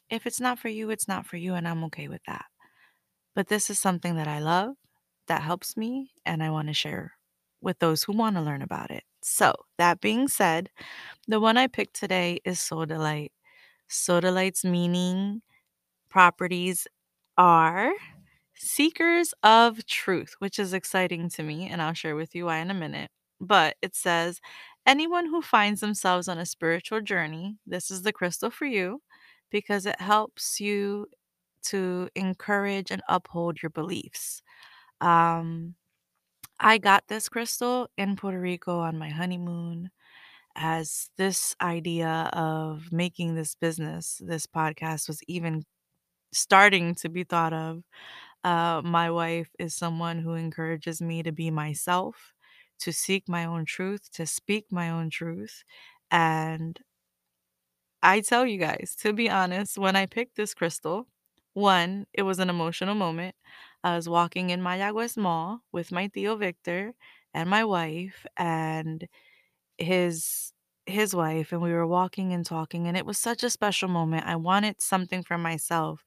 if 0.09 0.27
it's 0.27 0.39
not 0.41 0.59
for 0.59 0.69
you, 0.69 0.89
it's 0.89 1.07
not 1.07 1.25
for 1.25 1.37
you, 1.37 1.55
and 1.55 1.67
I'm 1.67 1.83
okay 1.85 2.07
with 2.07 2.23
that. 2.27 2.45
But 3.35 3.49
this 3.49 3.69
is 3.69 3.79
something 3.79 4.15
that 4.17 4.27
I 4.27 4.39
love, 4.39 4.75
that 5.27 5.43
helps 5.43 5.77
me, 5.77 6.11
and 6.25 6.43
I 6.43 6.51
want 6.51 6.69
to 6.69 6.75
share 6.75 7.13
with 7.61 7.79
those 7.79 8.03
who 8.03 8.13
want 8.13 8.35
to 8.35 8.41
learn 8.41 8.61
about 8.61 8.91
it. 8.91 9.03
So, 9.21 9.53
that 9.77 10.01
being 10.01 10.27
said, 10.27 10.69
the 11.27 11.39
one 11.39 11.57
I 11.57 11.67
picked 11.67 11.95
today 11.95 12.39
is 12.45 12.59
Sodalite. 12.59 13.31
Sodalite's 13.89 14.65
meaning 14.65 15.41
properties 16.09 16.87
are 17.37 17.91
seekers 18.55 19.33
of 19.43 19.85
truth, 19.85 20.35
which 20.39 20.59
is 20.59 20.73
exciting 20.73 21.29
to 21.31 21.43
me, 21.43 21.67
and 21.69 21.81
I'll 21.81 21.93
share 21.93 22.15
with 22.15 22.35
you 22.35 22.45
why 22.45 22.57
in 22.57 22.71
a 22.71 22.73
minute. 22.75 23.09
But 23.39 23.75
it 23.81 23.95
says, 23.95 24.39
anyone 24.85 25.27
who 25.27 25.41
finds 25.41 25.81
themselves 25.81 26.27
on 26.27 26.37
a 26.37 26.45
spiritual 26.45 27.01
journey, 27.01 27.57
this 27.65 27.89
is 27.91 28.03
the 28.03 28.13
crystal 28.13 28.51
for 28.51 28.65
you 28.65 29.01
because 29.51 29.85
it 29.85 29.99
helps 29.99 30.59
you 30.59 31.07
to 31.63 32.09
encourage 32.15 32.91
and 32.91 33.01
uphold 33.09 33.61
your 33.61 33.69
beliefs. 33.71 34.41
Um, 35.01 35.75
I 36.61 36.77
got 36.77 37.07
this 37.07 37.27
crystal 37.29 37.89
in 37.97 38.15
Puerto 38.15 38.39
Rico 38.39 38.79
on 38.79 38.97
my 38.97 39.09
honeymoon 39.09 39.89
as 40.55 41.09
this 41.17 41.55
idea 41.61 42.29
of 42.33 42.91
making 42.91 43.35
this 43.35 43.55
business, 43.55 44.21
this 44.25 44.47
podcast 44.47 45.07
was 45.07 45.21
even 45.27 45.65
starting 46.33 46.95
to 46.95 47.09
be 47.09 47.23
thought 47.25 47.53
of. 47.53 47.83
Uh, 48.43 48.81
my 48.83 49.11
wife 49.11 49.49
is 49.59 49.75
someone 49.75 50.19
who 50.19 50.33
encourages 50.35 51.01
me 51.01 51.23
to 51.23 51.31
be 51.33 51.51
myself, 51.51 52.33
to 52.79 52.93
seek 52.93 53.29
my 53.29 53.45
own 53.45 53.65
truth, 53.65 54.11
to 54.13 54.25
speak 54.27 54.67
my 54.71 54.89
own 54.89 55.09
truth. 55.11 55.63
And 56.11 56.79
I 58.03 58.21
tell 58.21 58.45
you 58.45 58.57
guys, 58.57 58.95
to 59.01 59.13
be 59.13 59.29
honest, 59.29 59.77
when 59.77 59.95
I 59.95 60.05
picked 60.05 60.35
this 60.35 60.53
crystal, 60.53 61.07
one, 61.53 62.07
it 62.13 62.23
was 62.23 62.39
an 62.39 62.49
emotional 62.49 62.95
moment. 62.95 63.35
I 63.83 63.95
was 63.95 64.07
walking 64.09 64.49
in 64.49 64.61
Mayagüez 64.61 65.17
Mall 65.17 65.61
with 65.71 65.91
my 65.91 66.07
tío 66.09 66.37
Victor 66.37 66.93
and 67.33 67.49
my 67.49 67.63
wife 67.65 68.25
and 68.37 69.07
his 69.77 70.53
his 70.87 71.15
wife 71.15 71.51
and 71.53 71.61
we 71.61 71.71
were 71.73 71.87
walking 71.87 72.33
and 72.33 72.45
talking 72.45 72.87
and 72.87 72.97
it 72.97 73.05
was 73.05 73.17
such 73.17 73.43
a 73.43 73.49
special 73.49 73.87
moment. 73.89 74.25
I 74.25 74.35
wanted 74.37 74.81
something 74.81 75.23
for 75.23 75.37
myself 75.37 76.03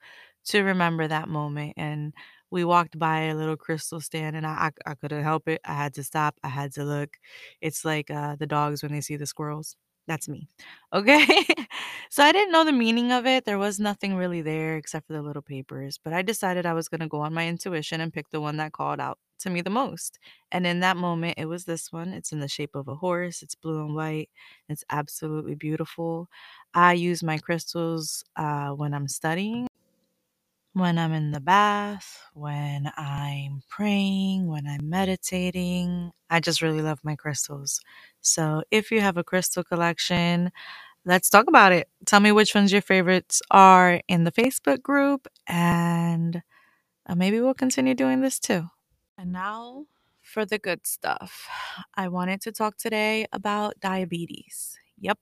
to 0.46 0.62
remember 0.62 1.08
that 1.08 1.28
moment 1.28 1.74
and 1.76 2.12
we 2.50 2.64
walked 2.64 2.98
by 2.98 3.20
a 3.22 3.34
little 3.34 3.56
crystal 3.56 4.00
stand 4.00 4.36
and 4.36 4.46
I 4.46 4.72
I, 4.86 4.92
I 4.92 4.94
couldn't 4.96 5.22
help 5.24 5.48
it. 5.48 5.60
I 5.64 5.74
had 5.74 5.94
to 5.94 6.04
stop. 6.04 6.36
I 6.44 6.48
had 6.48 6.72
to 6.74 6.84
look. 6.84 7.18
It's 7.60 7.84
like 7.84 8.10
uh, 8.10 8.36
the 8.36 8.46
dogs 8.46 8.82
when 8.82 8.92
they 8.92 9.00
see 9.00 9.16
the 9.16 9.26
squirrels. 9.26 9.76
That's 10.06 10.28
me. 10.28 10.48
Okay. 10.92 11.26
so 12.10 12.22
I 12.22 12.32
didn't 12.32 12.52
know 12.52 12.64
the 12.64 12.72
meaning 12.72 13.10
of 13.12 13.26
it. 13.26 13.44
There 13.46 13.58
was 13.58 13.80
nothing 13.80 14.16
really 14.16 14.42
there 14.42 14.76
except 14.76 15.06
for 15.06 15.14
the 15.14 15.22
little 15.22 15.42
papers, 15.42 15.98
but 16.02 16.12
I 16.12 16.20
decided 16.22 16.66
I 16.66 16.74
was 16.74 16.88
going 16.88 17.00
to 17.00 17.08
go 17.08 17.20
on 17.20 17.32
my 17.32 17.48
intuition 17.48 18.00
and 18.00 18.12
pick 18.12 18.28
the 18.30 18.40
one 18.40 18.58
that 18.58 18.72
called 18.72 19.00
out 19.00 19.18
to 19.40 19.50
me 19.50 19.62
the 19.62 19.70
most. 19.70 20.18
And 20.52 20.66
in 20.66 20.80
that 20.80 20.96
moment, 20.98 21.34
it 21.38 21.46
was 21.46 21.64
this 21.64 21.90
one. 21.90 22.08
It's 22.12 22.32
in 22.32 22.40
the 22.40 22.48
shape 22.48 22.74
of 22.74 22.86
a 22.88 22.94
horse, 22.94 23.42
it's 23.42 23.54
blue 23.54 23.80
and 23.84 23.94
white. 23.94 24.28
It's 24.68 24.84
absolutely 24.90 25.54
beautiful. 25.54 26.28
I 26.74 26.92
use 26.94 27.22
my 27.22 27.38
crystals 27.38 28.24
uh, 28.36 28.70
when 28.70 28.92
I'm 28.94 29.08
studying, 29.08 29.66
when 30.74 30.98
I'm 30.98 31.12
in 31.14 31.32
the 31.32 31.40
bath, 31.40 32.20
when 32.34 32.90
I'm 32.96 33.62
praying, 33.70 34.48
when 34.48 34.66
I'm 34.68 34.90
meditating. 34.90 36.12
I 36.30 36.40
just 36.40 36.62
really 36.62 36.82
love 36.82 37.00
my 37.04 37.16
crystals. 37.16 37.80
So 38.22 38.64
if 38.72 38.92
you 38.92 39.02
have 39.02 39.18
a 39.18 39.24
crystal 39.24 39.64
collection, 39.64 40.52
let's 41.06 41.30
talk 41.30 41.46
about 41.48 41.72
it. 41.72 41.88
Tell 42.06 42.20
me 42.20 42.32
which 42.32 42.54
ones 42.54 42.72
your 42.72 42.82
favorites 42.82 43.42
are 43.50 44.02
in 44.08 44.24
the 44.24 44.32
Facebook 44.32 44.82
group, 44.82 45.28
and 45.48 46.42
uh, 47.08 47.14
maybe 47.16 47.40
we'll 47.40 47.54
continue 47.54 47.94
doing 47.94 48.20
this 48.22 48.40
too. 48.40 48.68
And 49.18 49.32
now 49.32 49.86
for 50.22 50.46
the 50.46 50.58
good 50.58 50.86
stuff. 50.86 51.48
I 51.96 52.08
wanted 52.08 52.40
to 52.42 52.52
talk 52.52 52.78
today 52.78 53.26
about 53.32 53.80
diabetes. 53.80 54.78
Yep, 55.00 55.18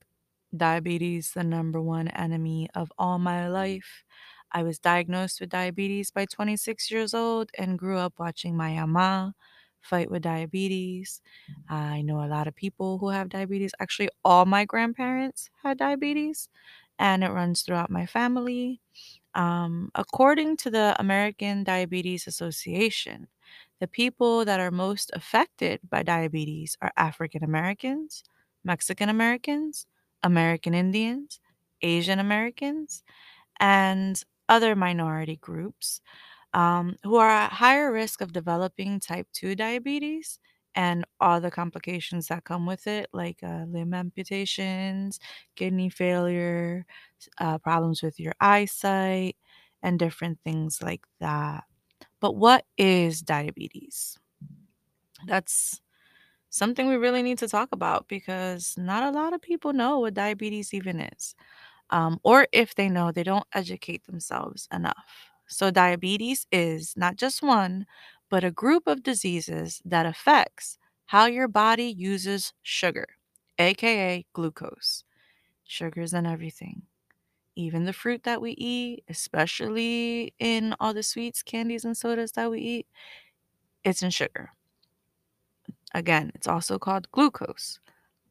diabetes, 0.57 1.33
the 1.35 1.45
number 1.45 1.81
one 1.83 2.09
enemy 2.09 2.69
of 2.75 2.93
all 2.99 3.19
my 3.19 3.49
life. 3.49 4.05
I 4.53 4.63
was 4.63 4.79
diagnosed 4.79 5.41
with 5.41 5.51
diabetes 5.51 6.11
by 6.11 6.27
26 6.27 6.91
years 6.91 7.15
old 7.15 7.51
and 7.59 7.79
grew 7.79 7.99
up 7.99 8.15
watching 8.19 8.57
my 8.57 8.71
ama 8.71 9.35
fight 9.81 10.11
with 10.11 10.23
diabetes. 10.23 11.21
I 11.69 12.03
know 12.03 12.23
a 12.25 12.29
lot 12.29 12.47
of 12.47 12.55
people 12.55 12.99
who 12.99 13.09
have 13.11 13.29
diabetes. 13.31 13.73
Actually, 13.81 14.11
all 14.25 14.45
my 14.47 14.65
grandparents 14.65 15.51
had 15.63 15.79
diabetes, 15.79 16.49
and 16.99 17.25
it 17.25 17.31
runs 17.31 17.63
throughout 17.63 17.91
my 17.91 18.07
family. 18.07 18.81
Um, 19.35 19.91
according 19.95 20.59
to 20.59 20.71
the 20.71 20.95
American 20.99 21.65
Diabetes 21.65 22.27
Association, 22.27 23.29
the 23.81 23.89
people 23.89 24.45
that 24.45 24.61
are 24.61 24.71
most 24.71 25.11
affected 25.15 25.81
by 25.89 26.03
diabetes 26.03 26.77
are 26.83 26.93
African 26.97 27.43
Americans, 27.43 28.23
Mexican 28.65 29.09
Americans, 29.09 29.87
American 30.23 30.75
Indians, 30.75 31.41
Asian 31.83 32.19
Americans, 32.19 33.03
and 33.61 34.23
other 34.49 34.77
minority 34.77 35.37
groups 35.37 36.01
um, 36.55 36.97
who 37.05 37.17
are 37.17 37.31
at 37.31 37.53
higher 37.53 37.93
risk 37.93 38.21
of 38.21 38.33
developing 38.33 39.01
type 39.01 39.29
2 39.33 39.55
diabetes 39.57 40.39
and 40.75 41.05
all 41.21 41.41
the 41.41 41.51
complications 41.51 42.29
that 42.29 42.45
come 42.45 42.67
with 42.67 42.87
it, 42.87 43.09
like 43.13 43.39
uh, 43.43 43.65
limb 43.69 43.95
amputations, 43.95 45.21
kidney 45.57 45.91
failure, 45.91 46.87
uh, 47.39 47.59
problems 47.59 48.03
with 48.03 48.19
your 48.21 48.35
eyesight, 48.41 49.37
and 49.83 49.99
different 49.99 50.39
things 50.45 50.83
like 50.83 51.03
that. 51.21 51.65
But 52.21 52.37
what 52.37 52.67
is 52.79 53.23
diabetes? 53.23 54.19
That's 55.27 55.81
something 56.51 56.89
we 56.89 56.97
really 56.97 57.23
need 57.23 57.39
to 57.41 57.49
talk 57.49 57.71
about 57.73 58.09
because 58.09 58.77
not 58.79 59.05
a 59.05 59.17
lot 59.19 59.35
of 59.35 59.43
people 59.43 59.73
know 59.73 60.01
what 60.01 60.15
diabetes 60.15 60.75
even 60.75 61.01
is 61.01 61.35
um, 61.93 62.21
or 62.25 62.49
if 62.53 62.77
they 62.77 62.91
know, 62.91 63.13
they 63.13 63.25
don't 63.25 63.47
educate 63.55 64.07
themselves 64.07 64.69
enough. 64.73 65.07
So, 65.49 65.71
diabetes 65.73 66.47
is 66.53 66.95
not 66.97 67.17
just 67.17 67.43
one, 67.43 67.87
but 68.31 68.45
a 68.45 68.53
group 68.53 68.89
of 68.89 69.05
diseases 69.05 69.83
that 69.87 70.07
affects 70.07 70.79
how 71.07 71.27
your 71.27 71.49
body 71.49 71.87
uses 71.87 72.55
sugar, 72.63 73.07
aka 73.59 74.27
glucose. 74.35 75.05
Sugar's 75.65 76.15
in 76.15 76.27
everything, 76.27 76.85
even 77.57 77.85
the 77.85 77.93
fruit 77.95 78.25
that 78.25 78.41
we 78.43 78.53
eat, 78.53 79.05
especially 79.09 80.35
in 80.39 80.75
all 80.81 80.95
the 80.95 81.03
sweets, 81.03 81.43
candies, 81.43 81.85
and 81.85 81.97
sodas 81.97 82.33
that 82.33 82.51
we 82.51 82.61
eat, 82.61 82.87
it's 83.85 84.03
in 84.03 84.11
sugar. 84.11 84.51
Again, 85.95 86.33
it's 86.35 86.47
also 86.49 86.79
called 86.79 87.11
glucose. 87.13 87.79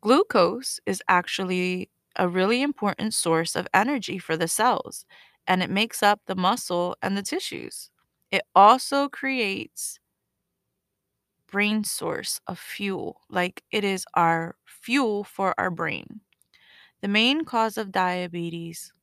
Glucose 0.02 0.80
is 0.86 1.04
actually 1.10 1.90
a 2.16 2.28
really 2.30 2.62
important 2.62 3.14
source 3.14 3.56
of 3.56 3.68
energy 3.74 4.18
for 4.20 4.38
the 4.38 4.48
cells, 4.48 5.06
and 5.48 5.64
it 5.64 5.70
makes 5.70 6.04
up 6.04 6.22
the 6.28 6.36
muscle 6.36 6.96
and 7.02 7.18
the 7.18 7.24
tissues. 7.24 7.90
It 8.32 8.44
also 8.56 9.10
creates 9.10 10.00
brain 11.52 11.84
source 11.84 12.40
of 12.48 12.58
fuel, 12.60 13.22
like 13.30 13.64
it 13.72 13.84
is 13.84 14.06
our 14.16 14.56
fuel 14.66 15.24
for 15.24 15.54
our 15.60 15.70
brain. 15.70 16.22
The 17.02 17.08
main 17.08 17.46
cause 17.46 17.78
of 17.78 17.92
diabetes 17.92 18.94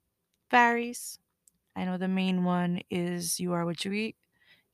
varies. 0.51 1.19
I 1.77 1.85
know 1.85 1.99
the 1.99 2.09
main 2.09 2.45
one 2.45 2.83
is 2.91 3.41
you 3.41 3.53
are 3.55 3.65
what 3.67 3.85
you 3.85 3.93
eat. 3.93 4.17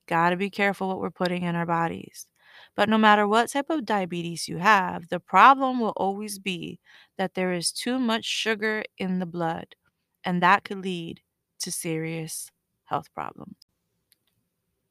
Gotta 0.07 0.37
be 0.37 0.49
careful 0.51 0.87
what 0.89 0.99
we're 0.99 1.11
putting 1.11 1.43
in 1.43 1.55
our 1.55 1.65
bodies. 1.67 2.27
But 2.75 2.89
no 2.89 2.97
matter 2.97 3.27
what 3.27 3.49
type 3.49 3.69
of 3.69 3.85
diabetes 3.85 4.47
you 4.47 4.57
have, 4.57 5.09
the 5.09 5.19
problem 5.19 5.79
will 5.79 5.93
always 5.97 6.39
be 6.39 6.79
that 7.17 7.33
there 7.35 7.53
is 7.53 7.71
too 7.71 7.99
much 7.99 8.25
sugar 8.25 8.83
in 8.97 9.19
the 9.19 9.25
blood, 9.25 9.75
and 10.23 10.41
that 10.43 10.63
could 10.63 10.79
lead 10.79 11.21
to 11.59 11.71
serious 11.71 12.51
health 12.85 13.13
problems. 13.13 13.57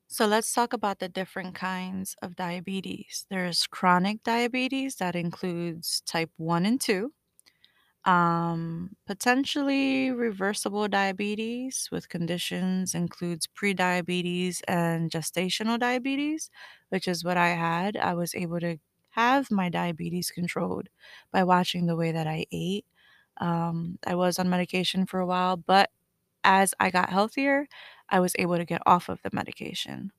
So 0.07 0.27
let's 0.27 0.53
talk 0.53 0.73
about 0.73 0.99
the 0.99 1.09
different 1.09 1.55
kinds 1.55 2.17
of 2.23 2.37
diabetes. 2.37 3.27
There's 3.29 3.67
chronic 3.67 4.23
diabetes 4.23 4.97
that 4.97 5.17
includes 5.17 6.01
type 6.07 6.31
1 6.37 6.65
and 6.67 6.81
2, 6.81 7.13
um, 8.07 8.97
potentially 9.07 10.11
reversible 10.11 10.89
diabetes 10.89 11.89
with 11.91 12.09
conditions 12.11 12.95
includes 12.95 13.47
prediabetes 13.47 14.61
and 14.69 15.11
gestational 15.11 15.79
diabetes, 15.79 16.51
which 16.91 17.09
is 17.09 17.25
what 17.25 17.37
I 17.39 17.49
had. 17.51 17.97
I 17.97 18.15
was 18.15 18.35
able 18.35 18.61
to 18.61 18.77
have 19.11 19.51
my 19.51 19.69
diabetes 19.71 20.31
controlled 20.31 20.89
by 21.33 21.45
watching 21.45 21.87
the 21.87 21.97
way 21.97 22.13
that 22.13 22.27
I 22.27 22.45
ate. 22.53 22.85
Um, 23.39 23.99
I 24.07 24.15
was 24.15 24.39
on 24.39 24.51
medication 24.51 25.07
for 25.07 25.21
a 25.21 25.27
while, 25.27 25.57
but 25.57 25.91
as 26.45 26.75
I 26.81 26.91
got 26.91 27.11
healthier, 27.11 27.69
I 28.11 28.21
was 28.21 28.35
able 28.39 28.57
to 28.59 28.65
get 28.67 28.83
off 28.87 29.09
of 29.09 29.21
the 29.23 29.31
medication. 29.33 30.13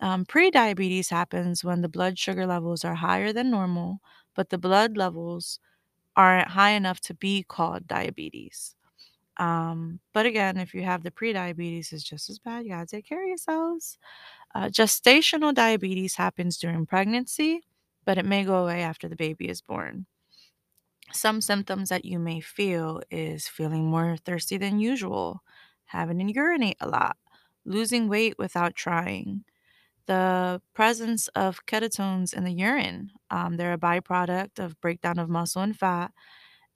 Um, 0.00 0.24
prediabetes 0.26 1.10
happens 1.10 1.64
when 1.64 1.80
the 1.80 1.88
blood 1.88 2.18
sugar 2.18 2.46
levels 2.46 2.84
are 2.84 2.96
higher 2.96 3.32
than 3.32 3.50
normal, 3.50 4.00
but 4.34 4.50
the 4.50 4.58
blood 4.58 4.96
levels 4.96 5.58
aren't 6.16 6.48
high 6.48 6.70
enough 6.72 7.00
to 7.02 7.14
be 7.14 7.42
called 7.44 7.86
diabetes. 7.86 8.74
Um, 9.38 10.00
but 10.12 10.26
again, 10.26 10.58
if 10.58 10.74
you 10.74 10.82
have 10.82 11.02
the 11.02 11.10
prediabetes, 11.10 11.92
it's 11.92 12.04
just 12.04 12.30
as 12.30 12.38
bad. 12.38 12.64
You 12.64 12.70
gotta 12.70 12.86
take 12.86 13.06
care 13.06 13.22
of 13.22 13.28
yourselves. 13.28 13.98
Uh, 14.54 14.66
gestational 14.66 15.54
diabetes 15.54 16.16
happens 16.16 16.58
during 16.58 16.86
pregnancy, 16.86 17.62
but 18.04 18.18
it 18.18 18.26
may 18.26 18.44
go 18.44 18.64
away 18.64 18.82
after 18.82 19.08
the 19.08 19.16
baby 19.16 19.48
is 19.48 19.62
born. 19.62 20.06
Some 21.14 21.40
symptoms 21.40 21.88
that 21.88 22.04
you 22.04 22.18
may 22.18 22.40
feel 22.40 23.00
is 23.10 23.48
feeling 23.48 23.86
more 23.86 24.16
thirsty 24.18 24.58
than 24.58 24.78
usual, 24.80 25.42
having 25.86 26.18
to 26.18 26.30
urinate 26.32 26.76
a 26.80 26.88
lot, 26.88 27.16
losing 27.64 28.06
weight 28.08 28.34
without 28.38 28.74
trying, 28.74 29.44
the 30.06 30.60
presence 30.74 31.28
of 31.28 31.66
ketones 31.66 32.34
in 32.34 32.44
the 32.44 32.52
urine. 32.52 33.10
Um, 33.30 33.56
they're 33.56 33.72
a 33.74 33.78
byproduct 33.78 34.58
of 34.58 34.80
breakdown 34.80 35.18
of 35.18 35.28
muscle 35.28 35.62
and 35.62 35.76
fat 35.76 36.12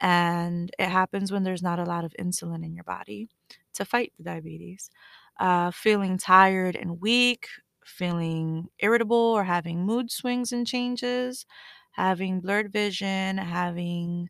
And 0.01 0.71
it 0.79 0.89
happens 0.89 1.33
when 1.33 1.43
there's 1.45 1.63
not 1.63 1.79
a 1.79 1.85
lot 1.85 2.05
of 2.05 2.15
insulin 2.21 2.65
in 2.65 2.75
your 2.75 2.85
body 2.85 3.29
to 3.75 3.85
fight 3.85 4.13
the 4.19 4.25
diabetes. 4.25 4.91
Uh, 5.41 5.71
feeling 5.71 6.19
tired 6.19 6.77
and 6.77 7.01
weak, 7.01 7.49
feeling 7.85 8.69
irritable 8.81 9.17
or 9.17 9.45
having 9.45 9.85
mood 9.87 10.11
swings 10.11 10.53
and 10.53 10.67
changes, 10.67 11.47
having 11.93 12.41
blurred 12.41 12.73
vision, 12.73 13.39
having 13.39 14.29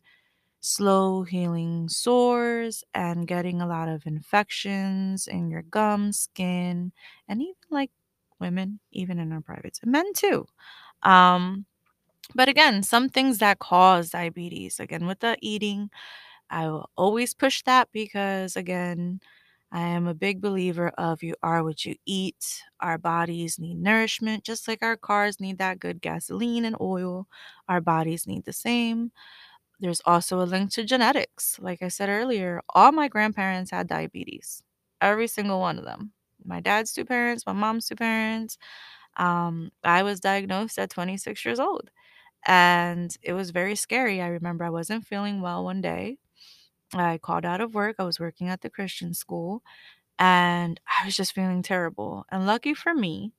slow 0.61 1.23
healing 1.23 1.87
sores, 1.89 2.83
and 2.93 3.27
getting 3.27 3.61
a 3.61 3.67
lot 3.67 3.87
of 3.89 4.05
infections 4.05 5.27
in 5.27 5.49
your 5.49 5.61
gums, 5.63 6.19
skin, 6.19 6.91
and 7.27 7.41
even 7.41 7.55
like 7.69 7.91
women, 8.39 8.79
even 8.91 9.19
in 9.19 9.31
our 9.31 9.41
privates, 9.41 9.79
and 9.83 9.91
men 9.91 10.13
too. 10.13 10.45
Um, 11.03 11.65
but 12.35 12.49
again, 12.49 12.83
some 12.83 13.09
things 13.09 13.39
that 13.39 13.59
cause 13.59 14.11
diabetes, 14.11 14.79
again, 14.79 15.05
with 15.07 15.19
the 15.19 15.37
eating, 15.41 15.89
I 16.49 16.67
will 16.67 16.89
always 16.97 17.33
push 17.33 17.63
that 17.63 17.89
because, 17.93 18.55
again, 18.55 19.21
I 19.71 19.81
am 19.81 20.07
a 20.07 20.13
big 20.15 20.41
believer 20.41 20.89
of 20.97 21.23
you 21.23 21.35
are 21.43 21.63
what 21.63 21.85
you 21.85 21.95
eat. 22.05 22.63
Our 22.81 22.97
bodies 22.97 23.59
need 23.59 23.77
nourishment, 23.77 24.43
just 24.43 24.67
like 24.67 24.83
our 24.83 24.97
cars 24.97 25.39
need 25.39 25.59
that 25.59 25.79
good 25.79 26.01
gasoline 26.01 26.65
and 26.65 26.75
oil. 26.81 27.27
Our 27.69 27.81
bodies 27.81 28.27
need 28.27 28.45
the 28.45 28.53
same. 28.53 29.11
There's 29.79 30.01
also 30.05 30.41
a 30.41 30.45
link 30.45 30.71
to 30.73 30.83
genetics. 30.85 31.59
Like 31.59 31.81
I 31.81 31.89
said 31.89 32.09
earlier, 32.09 32.61
all 32.69 32.91
my 32.91 33.07
grandparents 33.09 33.71
had 33.71 33.87
diabetes, 33.87 34.63
every 35.01 35.27
single 35.27 35.59
one 35.59 35.79
of 35.79 35.85
them. 35.85 36.13
My 36.49 36.61
dad's 36.61 36.93
two 36.93 37.05
parents, 37.05 37.45
my 37.47 37.53
mom's 37.53 37.87
two 37.89 37.95
parents. 37.95 38.57
Um, 39.17 39.71
I 39.83 40.03
was 40.03 40.19
diagnosed 40.21 40.79
at 40.79 40.89
26 40.91 41.45
years 41.45 41.59
old 41.59 41.91
and 42.45 43.15
it 43.23 43.33
was 43.33 43.51
very 43.51 43.75
scary. 43.75 44.21
I 44.21 44.27
remember 44.27 44.65
I 44.65 44.69
wasn't 44.71 45.07
feeling 45.07 45.41
well 45.41 45.63
one 45.65 45.81
day. 45.81 46.19
I 46.93 47.17
called 47.19 47.45
out 47.45 47.61
of 47.61 47.73
work. 47.73 47.95
I 47.99 48.03
was 48.03 48.19
working 48.19 48.49
at 48.49 48.61
the 48.61 48.69
Christian 48.69 49.13
school 49.13 49.63
and 50.19 50.79
I 51.01 51.05
was 51.05 51.15
just 51.17 51.33
feeling 51.33 51.63
terrible. 51.63 52.25
And 52.31 52.47
lucky 52.47 52.73
for 52.73 52.93
me 52.95 53.33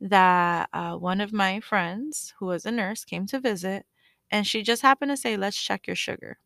that 0.00 0.68
uh, 0.72 0.96
one 0.96 1.20
of 1.20 1.32
my 1.32 1.60
friends, 1.60 2.34
who 2.38 2.46
was 2.46 2.66
a 2.66 2.72
nurse, 2.72 3.04
came 3.04 3.26
to 3.28 3.40
visit 3.40 3.86
and 4.30 4.46
she 4.46 4.62
just 4.62 4.82
happened 4.82 5.10
to 5.12 5.16
say, 5.18 5.36
Let's 5.36 5.60
check 5.62 5.86
your 5.86 5.96
sugar. 5.96 6.38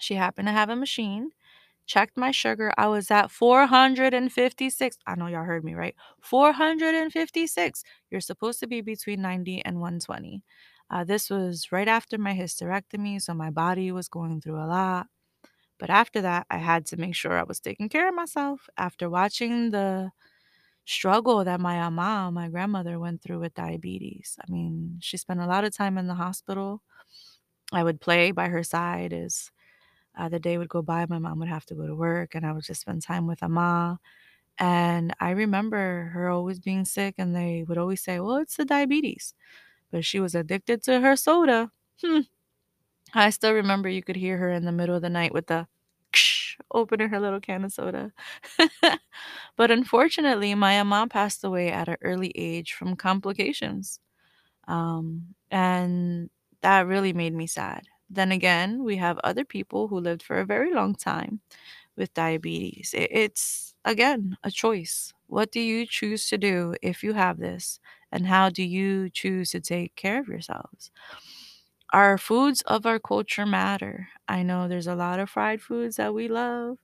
She 0.00 0.14
happened 0.14 0.48
to 0.48 0.52
have 0.52 0.70
a 0.70 0.76
machine, 0.76 1.30
checked 1.86 2.16
my 2.16 2.30
sugar. 2.30 2.72
I 2.76 2.88
was 2.88 3.10
at 3.10 3.30
456. 3.30 4.96
I 5.06 5.14
know 5.16 5.26
y'all 5.28 5.44
heard 5.44 5.64
me, 5.64 5.74
right? 5.74 5.94
456. 6.22 7.82
You're 8.10 8.20
supposed 8.20 8.60
to 8.60 8.66
be 8.66 8.80
between 8.80 9.22
90 9.22 9.62
and 9.64 9.80
120. 9.80 10.42
Uh, 10.90 11.04
this 11.04 11.30
was 11.30 11.72
right 11.72 11.88
after 11.88 12.18
my 12.18 12.34
hysterectomy, 12.34 13.20
so 13.20 13.34
my 13.34 13.50
body 13.50 13.90
was 13.92 14.08
going 14.08 14.40
through 14.40 14.56
a 14.62 14.66
lot. 14.66 15.06
But 15.78 15.90
after 15.90 16.22
that, 16.22 16.46
I 16.50 16.58
had 16.58 16.86
to 16.86 16.96
make 16.96 17.14
sure 17.14 17.38
I 17.38 17.42
was 17.44 17.60
taking 17.60 17.88
care 17.88 18.08
of 18.08 18.14
myself. 18.14 18.68
After 18.78 19.10
watching 19.10 19.70
the 19.70 20.10
struggle 20.86 21.44
that 21.44 21.60
my 21.60 21.88
mom, 21.90 22.34
my 22.34 22.48
grandmother, 22.48 22.98
went 22.98 23.22
through 23.22 23.40
with 23.40 23.54
diabetes, 23.54 24.36
I 24.40 24.50
mean, 24.50 24.98
she 25.02 25.16
spent 25.18 25.40
a 25.40 25.46
lot 25.46 25.64
of 25.64 25.74
time 25.76 25.98
in 25.98 26.06
the 26.08 26.14
hospital. 26.14 26.82
I 27.72 27.82
would 27.84 28.00
play 28.00 28.30
by 28.32 28.48
her 28.48 28.62
side 28.62 29.12
as 29.12 29.50
uh, 30.16 30.28
the 30.28 30.40
day 30.40 30.58
would 30.58 30.68
go 30.68 30.82
by. 30.82 31.06
My 31.06 31.18
mom 31.18 31.38
would 31.40 31.48
have 31.48 31.66
to 31.66 31.74
go 31.74 31.86
to 31.86 31.94
work, 31.94 32.34
and 32.34 32.46
I 32.46 32.52
would 32.52 32.64
just 32.64 32.80
spend 32.82 33.02
time 33.02 33.26
with 33.26 33.42
Ama. 33.42 33.98
And 34.58 35.14
I 35.20 35.30
remember 35.32 36.10
her 36.14 36.28
always 36.30 36.60
being 36.60 36.84
sick, 36.86 37.16
and 37.18 37.34
they 37.36 37.64
would 37.68 37.78
always 37.78 38.02
say, 38.02 38.20
Well, 38.20 38.36
it's 38.38 38.56
the 38.56 38.64
diabetes. 38.66 39.34
But 39.92 40.04
she 40.06 40.20
was 40.20 40.34
addicted 40.36 40.82
to 40.84 41.00
her 41.00 41.16
soda. 41.16 41.72
Hmm. 42.04 42.20
I 43.14 43.30
still 43.30 43.52
remember 43.52 43.88
you 43.88 44.02
could 44.02 44.16
hear 44.16 44.38
her 44.38 44.50
in 44.52 44.64
the 44.64 44.72
middle 44.72 44.94
of 44.96 45.02
the 45.02 45.10
night 45.10 45.32
with 45.34 45.46
the 45.48 45.66
opening 46.72 47.08
her 47.08 47.20
little 47.20 47.40
can 47.40 47.64
of 47.64 47.72
soda. 47.72 48.12
but 49.56 49.70
unfortunately, 49.70 50.54
my 50.54 50.82
mom 50.82 51.08
passed 51.08 51.44
away 51.44 51.70
at 51.70 51.88
an 51.88 51.96
early 52.02 52.32
age 52.34 52.72
from 52.74 52.96
complications. 52.96 54.00
Um, 54.68 55.34
and 55.50 56.30
that 56.62 56.86
really 56.86 57.12
made 57.12 57.34
me 57.34 57.46
sad. 57.46 57.84
Then 58.08 58.32
again, 58.32 58.84
we 58.84 58.96
have 58.96 59.18
other 59.24 59.44
people 59.44 59.88
who 59.88 59.98
lived 60.00 60.22
for 60.22 60.38
a 60.38 60.46
very 60.46 60.72
long 60.72 60.94
time 60.94 61.40
with 61.96 62.14
diabetes. 62.14 62.94
It's, 62.96 63.74
again, 63.84 64.36
a 64.44 64.50
choice. 64.50 65.12
What 65.28 65.52
do 65.52 65.60
you 65.60 65.86
choose 65.86 66.28
to 66.30 66.38
do 66.38 66.74
if 66.82 67.02
you 67.04 67.14
have 67.14 67.38
this? 67.38 67.80
And 68.12 68.26
how 68.26 68.50
do 68.50 68.62
you 68.62 69.10
choose 69.10 69.50
to 69.52 69.60
take 69.60 69.96
care 69.96 70.20
of 70.20 70.28
yourselves? 70.28 70.90
Our 71.92 72.18
foods 72.18 72.62
of 72.62 72.84
our 72.86 72.98
culture 72.98 73.46
matter. 73.46 74.08
I 74.28 74.42
know 74.42 74.66
there's 74.68 74.86
a 74.88 74.94
lot 74.94 75.20
of 75.20 75.30
fried 75.30 75.62
foods 75.62 75.96
that 75.96 76.14
we 76.14 76.28
love, 76.28 76.78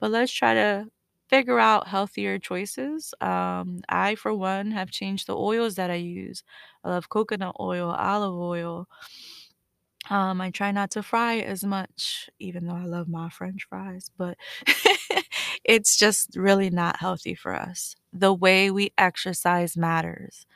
but 0.00 0.10
let's 0.10 0.32
try 0.32 0.54
to 0.54 0.90
figure 1.28 1.58
out 1.58 1.88
healthier 1.88 2.38
choices. 2.38 3.14
Um, 3.20 3.80
I, 3.88 4.14
for 4.16 4.34
one, 4.34 4.72
have 4.72 4.90
changed 4.90 5.26
the 5.28 5.36
oils 5.36 5.76
that 5.76 5.90
I 5.90 5.94
use. 5.94 6.42
I 6.84 6.90
love 6.90 7.08
coconut 7.08 7.56
oil, 7.60 7.90
olive 7.90 8.34
oil. 8.34 8.88
Um, 10.10 10.40
I 10.40 10.50
try 10.50 10.72
not 10.72 10.90
to 10.92 11.02
fry 11.02 11.38
as 11.38 11.64
much, 11.64 12.30
even 12.38 12.66
though 12.66 12.74
I 12.74 12.84
love 12.84 13.08
my 13.08 13.28
french 13.28 13.66
fries, 13.68 14.10
but 14.16 14.38
it's 15.64 15.96
just 15.96 16.34
really 16.36 16.70
not 16.70 17.00
healthy 17.00 17.34
for 17.34 17.54
us. 17.54 17.94
The 18.12 18.32
way 18.32 18.70
we 18.70 18.92
exercise 18.96 19.76
matters. 19.76 20.46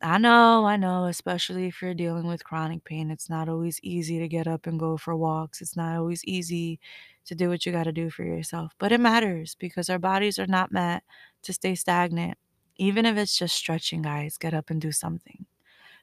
I 0.00 0.18
know, 0.18 0.64
I 0.64 0.76
know, 0.76 1.06
especially 1.06 1.66
if 1.66 1.82
you're 1.82 1.94
dealing 1.94 2.26
with 2.28 2.44
chronic 2.44 2.84
pain, 2.84 3.10
it's 3.10 3.28
not 3.28 3.48
always 3.48 3.80
easy 3.82 4.20
to 4.20 4.28
get 4.28 4.46
up 4.46 4.66
and 4.66 4.78
go 4.78 4.96
for 4.96 5.16
walks. 5.16 5.60
It's 5.60 5.76
not 5.76 5.96
always 5.96 6.24
easy 6.24 6.78
to 7.26 7.34
do 7.34 7.48
what 7.48 7.66
you 7.66 7.72
got 7.72 7.84
to 7.84 7.92
do 7.92 8.08
for 8.10 8.22
yourself, 8.22 8.72
but 8.78 8.92
it 8.92 9.00
matters 9.00 9.56
because 9.58 9.90
our 9.90 9.98
bodies 9.98 10.38
are 10.38 10.46
not 10.46 10.70
meant 10.72 11.02
to 11.42 11.52
stay 11.52 11.74
stagnant. 11.74 12.38
Even 12.76 13.04
if 13.06 13.16
it's 13.16 13.36
just 13.36 13.56
stretching, 13.56 14.02
guys, 14.02 14.38
get 14.38 14.54
up 14.54 14.70
and 14.70 14.80
do 14.80 14.92
something. 14.92 15.46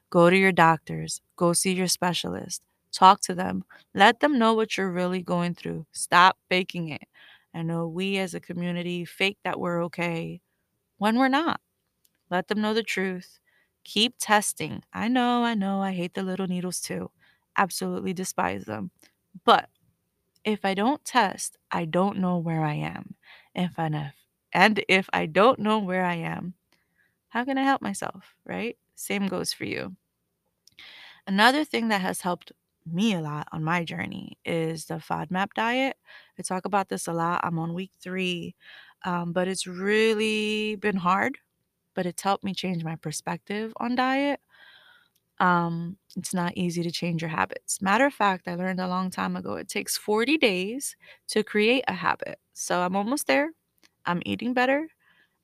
Go 0.09 0.29
to 0.29 0.37
your 0.37 0.51
doctors, 0.51 1.21
go 1.35 1.53
see 1.53 1.73
your 1.73 1.87
specialist, 1.87 2.63
talk 2.91 3.21
to 3.21 3.35
them, 3.35 3.63
let 3.93 4.19
them 4.19 4.39
know 4.39 4.53
what 4.53 4.77
you're 4.77 4.91
really 4.91 5.21
going 5.21 5.53
through. 5.55 5.85
Stop 5.91 6.37
faking 6.49 6.89
it. 6.89 7.03
I 7.53 7.61
know 7.63 7.87
we 7.87 8.17
as 8.17 8.33
a 8.33 8.39
community 8.39 9.05
fake 9.05 9.37
that 9.43 9.59
we're 9.59 9.83
okay 9.85 10.41
when 10.97 11.17
we're 11.19 11.29
not. 11.29 11.61
Let 12.29 12.47
them 12.47 12.61
know 12.61 12.73
the 12.73 12.83
truth. 12.83 13.39
Keep 13.83 14.15
testing. 14.19 14.83
I 14.93 15.07
know, 15.07 15.43
I 15.43 15.53
know, 15.55 15.81
I 15.81 15.93
hate 15.93 16.13
the 16.13 16.23
little 16.23 16.47
needles 16.47 16.79
too. 16.81 17.11
Absolutely 17.57 18.13
despise 18.13 18.65
them. 18.65 18.91
But 19.45 19.69
if 20.45 20.65
I 20.65 20.73
don't 20.73 21.03
test, 21.05 21.57
I 21.71 21.85
don't 21.85 22.19
know 22.19 22.37
where 22.37 22.63
I 22.63 22.75
am. 22.75 23.15
If 23.55 23.77
and 23.79 23.95
if 23.95 24.13
and 24.53 24.83
if 24.87 25.09
I 25.13 25.25
don't 25.25 25.59
know 25.59 25.79
where 25.79 26.05
I 26.05 26.15
am, 26.15 26.53
how 27.29 27.45
can 27.45 27.57
I 27.57 27.63
help 27.63 27.81
myself, 27.81 28.35
right? 28.45 28.77
Same 28.95 29.27
goes 29.27 29.53
for 29.53 29.65
you. 29.65 29.95
Another 31.27 31.63
thing 31.63 31.88
that 31.89 32.01
has 32.01 32.21
helped 32.21 32.51
me 32.86 33.13
a 33.13 33.21
lot 33.21 33.47
on 33.51 33.63
my 33.63 33.84
journey 33.84 34.38
is 34.45 34.86
the 34.86 34.95
FODMAP 34.95 35.53
diet. 35.55 35.97
I 36.38 36.43
talk 36.43 36.65
about 36.65 36.89
this 36.89 37.08
a 37.08 37.13
lot. 37.13 37.41
I'm 37.43 37.58
on 37.58 37.73
week 37.73 37.91
three, 37.99 38.55
um, 39.03 39.34
but 39.34 39.47
it's 39.47 39.65
really 39.65 40.75
been 40.75 40.97
hard, 40.97 41.39
but 41.95 42.05
it's 42.05 42.23
helped 42.23 42.43
me 42.43 42.53
change 42.53 42.84
my 42.84 42.95
perspective 42.95 43.73
on 43.77 43.95
diet. 43.95 44.41
Um, 45.39 45.97
it's 46.15 46.34
not 46.34 46.53
easy 46.55 46.81
to 46.84 46.91
change 46.91 47.21
your 47.21 47.29
habits. 47.29 47.81
Matter 47.81 48.05
of 48.05 48.13
fact, 48.13 48.47
I 48.47 48.55
learned 48.55 48.79
a 48.79 48.88
long 48.88 49.10
time 49.12 49.36
ago 49.36 49.55
it 49.55 49.67
takes 49.67 49.97
40 49.97 50.38
days 50.38 50.95
to 51.29 51.43
create 51.43 51.84
a 51.88 51.93
habit. 51.93 52.39
So 52.53 52.81
I'm 52.81 52.95
almost 52.95 53.27
there. 53.27 53.51
I'm 54.05 54.21
eating 54.25 54.53
better. 54.53 54.88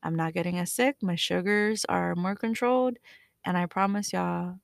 I'm 0.04 0.16
not 0.16 0.34
getting 0.34 0.60
as 0.60 0.72
sick. 0.74 0.98
My 1.02 1.16
sugars 1.16 1.86
are 1.86 2.16
more 2.16 2.36
controlled. 2.36 2.98
And 3.46 3.58
I 3.58 3.66
promise 3.66 4.14
y'all, 4.14 4.60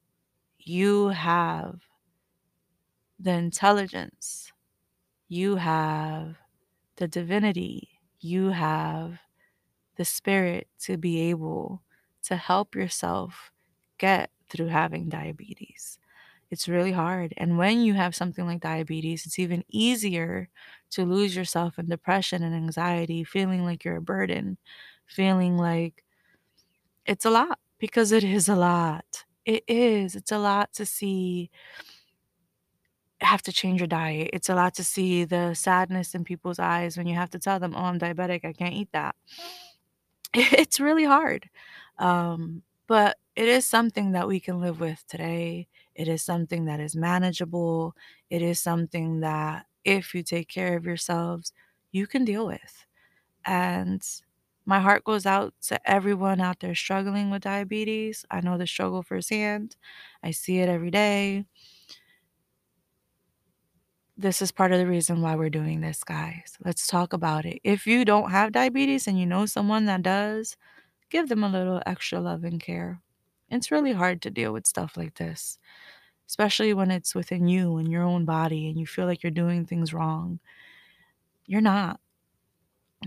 you 0.60 1.10
have 1.10 1.82
the 3.20 3.32
intelligence, 3.32 4.52
you 5.30 5.56
have 5.58 6.38
the 6.98 7.08
divinity, 7.08 7.90
you 8.20 8.50
have 8.50 9.20
the 9.98 10.06
spirit 10.06 10.68
to 10.82 10.98
be 10.98 11.22
able 11.30 11.82
to 12.24 12.36
help 12.38 12.76
yourself 12.76 13.52
get 13.98 14.32
through 14.50 14.68
having 14.68 15.10
diabetes. 15.10 16.00
It's 16.52 16.70
really 16.70 16.94
hard. 16.94 17.34
And 17.38 17.58
when 17.58 17.82
you 17.82 17.96
have 17.96 18.16
something 18.16 18.46
like 18.46 18.62
diabetes, 18.62 19.26
it's 19.26 19.40
even 19.40 19.66
easier 19.70 20.50
to 20.92 21.06
lose 21.06 21.36
yourself 21.36 21.80
in 21.80 21.88
depression 21.90 22.44
and 22.44 22.56
anxiety, 22.56 23.24
feeling 23.24 23.66
like 23.66 23.86
you're 23.86 23.98
a 23.98 24.02
burden, 24.02 24.58
feeling 25.08 25.58
like 25.58 26.04
it's 27.06 27.26
a 27.26 27.30
lot 27.30 27.60
because 27.80 28.12
it 28.12 28.24
is 28.24 28.48
a 28.50 28.56
lot. 28.56 29.26
It 29.46 29.64
is. 29.68 30.16
It's 30.16 30.32
a 30.32 30.40
lot 30.40 30.74
to 30.74 30.86
see 30.86 31.50
have 33.22 33.42
to 33.44 33.52
change 33.52 33.80
your 33.80 33.88
diet. 33.88 34.30
It's 34.34 34.50
a 34.50 34.56
lot 34.56 34.76
to 34.76 34.84
see 34.84 35.24
the 35.26 35.56
sadness 35.56 36.14
in 36.14 36.24
people's 36.24 36.60
eyes 36.60 36.98
when 36.98 37.08
you 37.08 37.16
have 37.16 37.32
to 37.32 37.40
tell 37.40 37.60
them, 37.60 37.74
"Oh, 37.76 37.86
I'm 37.86 37.98
diabetic. 38.00 38.46
I 38.46 38.54
can't 38.54 38.76
eat 38.76 38.90
that." 38.94 39.16
It's 40.34 40.80
really 40.80 41.06
hard. 41.06 41.50
Um, 42.00 42.64
but 42.88 43.18
it 43.36 43.48
is 43.48 43.66
something 43.66 44.12
that 44.14 44.28
we 44.28 44.40
can 44.40 44.60
live 44.62 44.80
with 44.80 45.04
today. 45.08 45.68
It 45.96 46.08
is 46.08 46.24
something 46.24 46.66
that 46.66 46.80
is 46.80 46.96
manageable. 46.96 47.96
It 48.30 48.42
is 48.42 48.60
something 48.60 49.22
that, 49.22 49.66
if 49.84 50.14
you 50.14 50.24
take 50.24 50.48
care 50.50 50.76
of 50.76 50.86
yourselves, 50.86 51.54
you 51.92 52.08
can 52.08 52.26
deal 52.26 52.46
with. 52.48 52.86
And 53.46 54.04
my 54.68 54.80
heart 54.82 55.06
goes 55.06 55.26
out 55.26 55.56
to 55.64 55.80
everyone 55.90 56.42
out 56.42 56.60
there 56.62 56.76
struggling 56.76 57.32
with 57.32 57.44
diabetes. 57.44 58.26
I 58.32 58.42
know 58.42 58.58
the 58.60 58.68
struggle 58.68 59.04
firsthand, 59.04 59.78
I 60.24 60.32
see 60.32 60.60
it 60.60 60.70
every 60.70 60.92
day. 60.92 61.46
This 64.18 64.42
is 64.42 64.52
part 64.52 64.72
of 64.72 64.80
the 64.80 64.88
reason 64.88 65.22
why 65.22 65.36
we're 65.36 65.50
doing 65.50 65.82
this, 65.82 66.04
guys. 66.04 66.58
Let's 66.66 66.88
talk 66.88 67.14
about 67.14 67.46
it. 67.46 67.60
If 67.64 67.86
you 67.88 68.04
don't 68.04 68.32
have 68.32 68.52
diabetes 68.52 69.08
and 69.08 69.20
you 69.20 69.26
know 69.28 69.46
someone 69.46 69.86
that 69.86 70.02
does, 70.04 70.58
give 71.10 71.30
them 71.30 71.44
a 71.44 71.50
little 71.50 71.82
extra 71.86 72.22
love 72.22 72.44
and 72.46 72.60
care. 72.62 73.02
It's 73.52 73.72
really 73.72 73.94
hard 73.94 74.22
to 74.24 74.32
deal 74.32 74.54
with 74.54 74.68
stuff 74.68 74.98
like 74.98 75.16
this, 75.16 75.60
especially 76.28 76.74
when 76.74 76.92
it's 76.92 77.16
within 77.16 77.48
you 77.48 77.78
and 77.78 77.92
your 77.92 78.04
own 78.04 78.26
body 78.26 78.70
and 78.70 78.80
you 78.80 78.88
feel 78.88 79.06
like 79.08 79.24
you're 79.24 79.32
doing 79.32 79.66
things 79.66 79.94
wrong. 79.94 80.40
You're 81.48 81.62
not. 81.62 82.00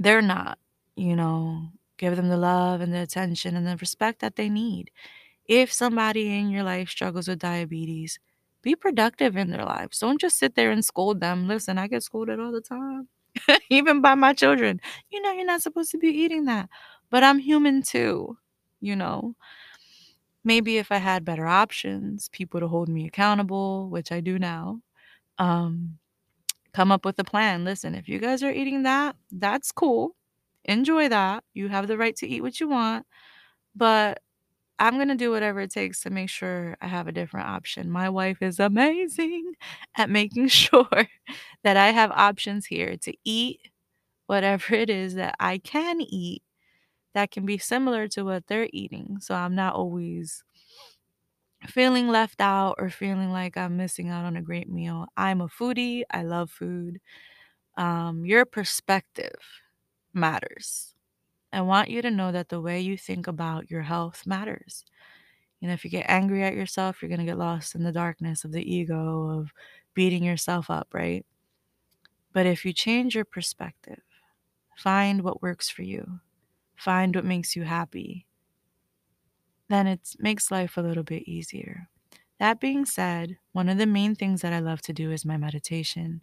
They're 0.00 0.22
not. 0.22 0.59
You 1.00 1.16
know, 1.16 1.70
give 1.98 2.16
them 2.16 2.28
the 2.28 2.36
love 2.36 2.82
and 2.82 2.92
the 2.92 3.00
attention 3.00 3.56
and 3.56 3.66
the 3.66 3.76
respect 3.78 4.20
that 4.20 4.36
they 4.36 4.50
need. 4.50 4.90
If 5.46 5.72
somebody 5.72 6.36
in 6.38 6.50
your 6.50 6.64
life 6.64 6.90
struggles 6.90 7.28
with 7.28 7.40
diabetes, 7.40 8.18
be 8.62 8.76
productive 8.76 9.36
in 9.36 9.50
their 9.50 9.64
lives. 9.64 10.00
Don't 10.00 10.20
just 10.20 10.38
sit 10.38 10.56
there 10.56 10.72
and 10.72 10.84
scold 10.84 11.20
them. 11.20 11.48
Listen, 11.48 11.78
I 11.78 11.88
get 11.88 12.02
scolded 12.04 12.40
all 12.40 12.52
the 12.52 12.62
time, 12.62 13.08
even 13.70 14.02
by 14.02 14.14
my 14.16 14.34
children. 14.34 14.80
You 15.10 15.22
know, 15.22 15.32
you're 15.32 15.46
not 15.46 15.62
supposed 15.62 15.92
to 15.92 15.98
be 15.98 16.08
eating 16.08 16.46
that. 16.46 16.68
But 17.10 17.24
I'm 17.24 17.38
human 17.40 17.82
too, 17.82 18.38
you 18.80 18.96
know. 18.96 19.36
Maybe 20.44 20.78
if 20.78 20.90
I 20.90 20.96
had 20.96 21.24
better 21.24 21.46
options, 21.46 22.28
people 22.30 22.60
to 22.60 22.68
hold 22.68 22.88
me 22.88 23.06
accountable, 23.06 23.90
which 23.90 24.10
I 24.10 24.20
do 24.20 24.38
now, 24.38 24.80
um, 25.38 25.98
come 26.74 26.92
up 26.92 27.04
with 27.04 27.18
a 27.20 27.24
plan. 27.24 27.64
Listen, 27.64 27.94
if 27.94 28.08
you 28.08 28.18
guys 28.20 28.42
are 28.42 28.52
eating 28.52 28.84
that, 28.84 29.16
that's 29.32 29.72
cool. 29.72 30.16
Enjoy 30.64 31.08
that. 31.08 31.44
You 31.54 31.68
have 31.68 31.88
the 31.88 31.98
right 31.98 32.16
to 32.16 32.28
eat 32.28 32.42
what 32.42 32.60
you 32.60 32.68
want. 32.68 33.06
But 33.76 34.20
I'm 34.78 34.98
gonna 34.98 35.16
do 35.16 35.30
whatever 35.32 35.60
it 35.62 35.72
takes 35.72 36.02
to 36.02 36.10
make 36.10 36.30
sure 36.30 36.76
I 36.80 36.88
have 36.88 37.08
a 37.08 37.12
different 37.12 37.48
option. 37.48 37.90
My 37.90 38.08
wife 38.10 38.42
is 38.42 38.60
amazing 38.60 39.54
at 39.96 40.10
making 40.10 40.48
sure 40.50 41.08
that 41.64 41.76
I 41.76 41.88
have 41.92 42.10
options 42.12 42.66
here 42.66 42.96
to 42.98 43.14
eat 43.24 43.60
whatever 44.26 44.74
it 44.74 44.90
is 44.90 45.14
that 45.16 45.36
I 45.40 45.58
can 45.58 46.00
eat 46.00 46.42
that 47.14 47.30
can 47.32 47.46
be 47.46 47.58
similar 47.58 48.08
to 48.08 48.24
what 48.24 48.46
they're 48.48 48.68
eating. 48.72 49.18
So 49.20 49.34
I'm 49.34 49.54
not 49.56 49.74
always 49.74 50.44
feeling 51.66 52.08
left 52.08 52.40
out 52.40 52.74
or 52.78 52.88
feeling 52.88 53.30
like 53.30 53.56
I'm 53.56 53.76
missing 53.76 54.08
out 54.08 54.24
on 54.24 54.36
a 54.36 54.42
great 54.42 54.68
meal. 54.68 55.06
I'm 55.16 55.40
a 55.40 55.48
foodie, 55.48 56.02
I 56.10 56.22
love 56.22 56.50
food. 56.50 57.00
Um, 57.78 58.24
your 58.26 58.44
perspective 58.46 59.36
matters. 60.14 60.94
I 61.52 61.62
want 61.62 61.90
you 61.90 62.02
to 62.02 62.10
know 62.10 62.32
that 62.32 62.48
the 62.48 62.60
way 62.60 62.80
you 62.80 62.96
think 62.96 63.26
about 63.26 63.70
your 63.70 63.82
health 63.82 64.26
matters. 64.26 64.84
You 65.60 65.68
know, 65.68 65.74
if 65.74 65.84
you 65.84 65.90
get 65.90 66.06
angry 66.08 66.44
at 66.44 66.54
yourself, 66.54 67.02
you're 67.02 67.08
going 67.10 67.20
to 67.20 67.26
get 67.26 67.38
lost 67.38 67.74
in 67.74 67.82
the 67.84 67.92
darkness 67.92 68.44
of 68.44 68.52
the 68.52 68.62
ego, 68.74 69.28
of 69.30 69.52
beating 69.94 70.24
yourself 70.24 70.70
up, 70.70 70.88
right? 70.94 71.24
But 72.32 72.46
if 72.46 72.64
you 72.64 72.72
change 72.72 73.14
your 73.14 73.24
perspective, 73.24 74.02
find 74.76 75.22
what 75.22 75.42
works 75.42 75.68
for 75.70 75.82
you, 75.82 76.20
find 76.76 77.14
what 77.16 77.24
makes 77.24 77.56
you 77.56 77.64
happy, 77.64 78.26
then 79.68 79.86
it 79.86 80.00
makes 80.18 80.50
life 80.50 80.76
a 80.76 80.80
little 80.82 81.02
bit 81.04 81.28
easier. 81.28 81.88
That 82.38 82.60
being 82.60 82.84
said, 82.84 83.38
one 83.52 83.68
of 83.68 83.78
the 83.78 83.86
main 83.86 84.14
things 84.14 84.42
that 84.42 84.52
I 84.52 84.60
love 84.60 84.82
to 84.82 84.92
do 84.92 85.10
is 85.12 85.24
my 85.24 85.36
meditation. 85.36 86.22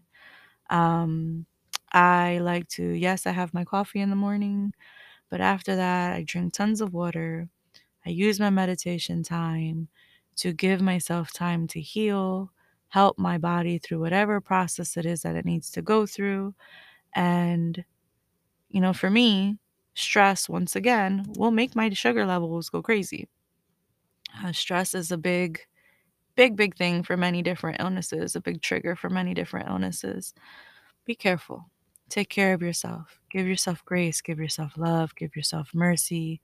Um, 0.69 1.45
I 1.91 2.39
like 2.39 2.67
to, 2.69 2.83
yes, 2.83 3.25
I 3.27 3.31
have 3.31 3.53
my 3.53 3.63
coffee 3.65 3.99
in 4.01 4.09
the 4.09 4.15
morning, 4.15 4.73
but 5.29 5.41
after 5.41 5.75
that, 5.75 6.13
I 6.15 6.23
drink 6.23 6.53
tons 6.53 6.81
of 6.81 6.93
water. 6.93 7.49
I 8.05 8.09
use 8.11 8.39
my 8.39 8.49
meditation 8.49 9.23
time 9.23 9.89
to 10.37 10.53
give 10.53 10.81
myself 10.81 11.33
time 11.33 11.67
to 11.69 11.81
heal, 11.81 12.51
help 12.89 13.19
my 13.19 13.37
body 13.37 13.77
through 13.79 13.99
whatever 14.01 14.41
process 14.41 14.97
it 14.97 15.05
is 15.05 15.23
that 15.23 15.35
it 15.35 15.45
needs 15.45 15.71
to 15.71 15.81
go 15.81 16.05
through. 16.05 16.55
And, 17.15 17.83
you 18.69 18.81
know, 18.81 18.93
for 18.93 19.09
me, 19.09 19.57
stress, 19.95 20.49
once 20.49 20.75
again, 20.75 21.25
will 21.37 21.51
make 21.51 21.75
my 21.75 21.89
sugar 21.91 22.25
levels 22.25 22.69
go 22.69 22.81
crazy. 22.81 23.29
Uh, 24.43 24.51
stress 24.51 24.93
is 24.93 25.11
a 25.11 25.17
big, 25.17 25.61
big, 26.35 26.55
big 26.55 26.75
thing 26.77 27.03
for 27.03 27.17
many 27.17 27.41
different 27.41 27.79
illnesses, 27.81 28.35
a 28.35 28.41
big 28.41 28.61
trigger 28.61 28.95
for 28.95 29.09
many 29.09 29.33
different 29.33 29.69
illnesses. 29.69 30.33
Be 31.05 31.15
careful. 31.15 31.69
Take 32.09 32.29
care 32.29 32.53
of 32.53 32.61
yourself. 32.61 33.19
Give 33.31 33.47
yourself 33.47 33.83
grace. 33.85 34.21
Give 34.21 34.39
yourself 34.39 34.73
love. 34.77 35.15
Give 35.15 35.35
yourself 35.35 35.71
mercy. 35.73 36.41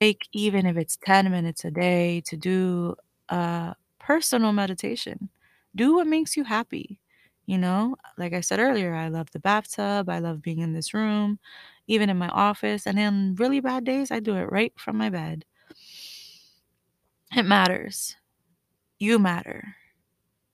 Take, 0.00 0.28
even 0.32 0.66
if 0.66 0.76
it's 0.76 0.98
10 0.98 1.30
minutes 1.30 1.64
a 1.64 1.70
day, 1.70 2.20
to 2.26 2.36
do 2.36 2.94
a 3.30 3.74
personal 3.98 4.52
meditation. 4.52 5.30
Do 5.74 5.94
what 5.94 6.06
makes 6.06 6.36
you 6.36 6.44
happy. 6.44 7.00
You 7.46 7.58
know, 7.58 7.96
like 8.18 8.32
I 8.32 8.40
said 8.40 8.58
earlier, 8.58 8.94
I 8.94 9.08
love 9.08 9.30
the 9.30 9.38
bathtub. 9.38 10.08
I 10.08 10.18
love 10.18 10.42
being 10.42 10.58
in 10.58 10.72
this 10.72 10.92
room, 10.92 11.38
even 11.86 12.10
in 12.10 12.18
my 12.18 12.28
office. 12.28 12.86
And 12.86 12.98
in 12.98 13.36
really 13.36 13.60
bad 13.60 13.84
days, 13.84 14.10
I 14.10 14.20
do 14.20 14.36
it 14.36 14.50
right 14.50 14.72
from 14.76 14.98
my 14.98 15.10
bed. 15.10 15.44
It 17.36 17.44
matters. 17.44 18.16
You 18.98 19.18
matter. 19.18 19.76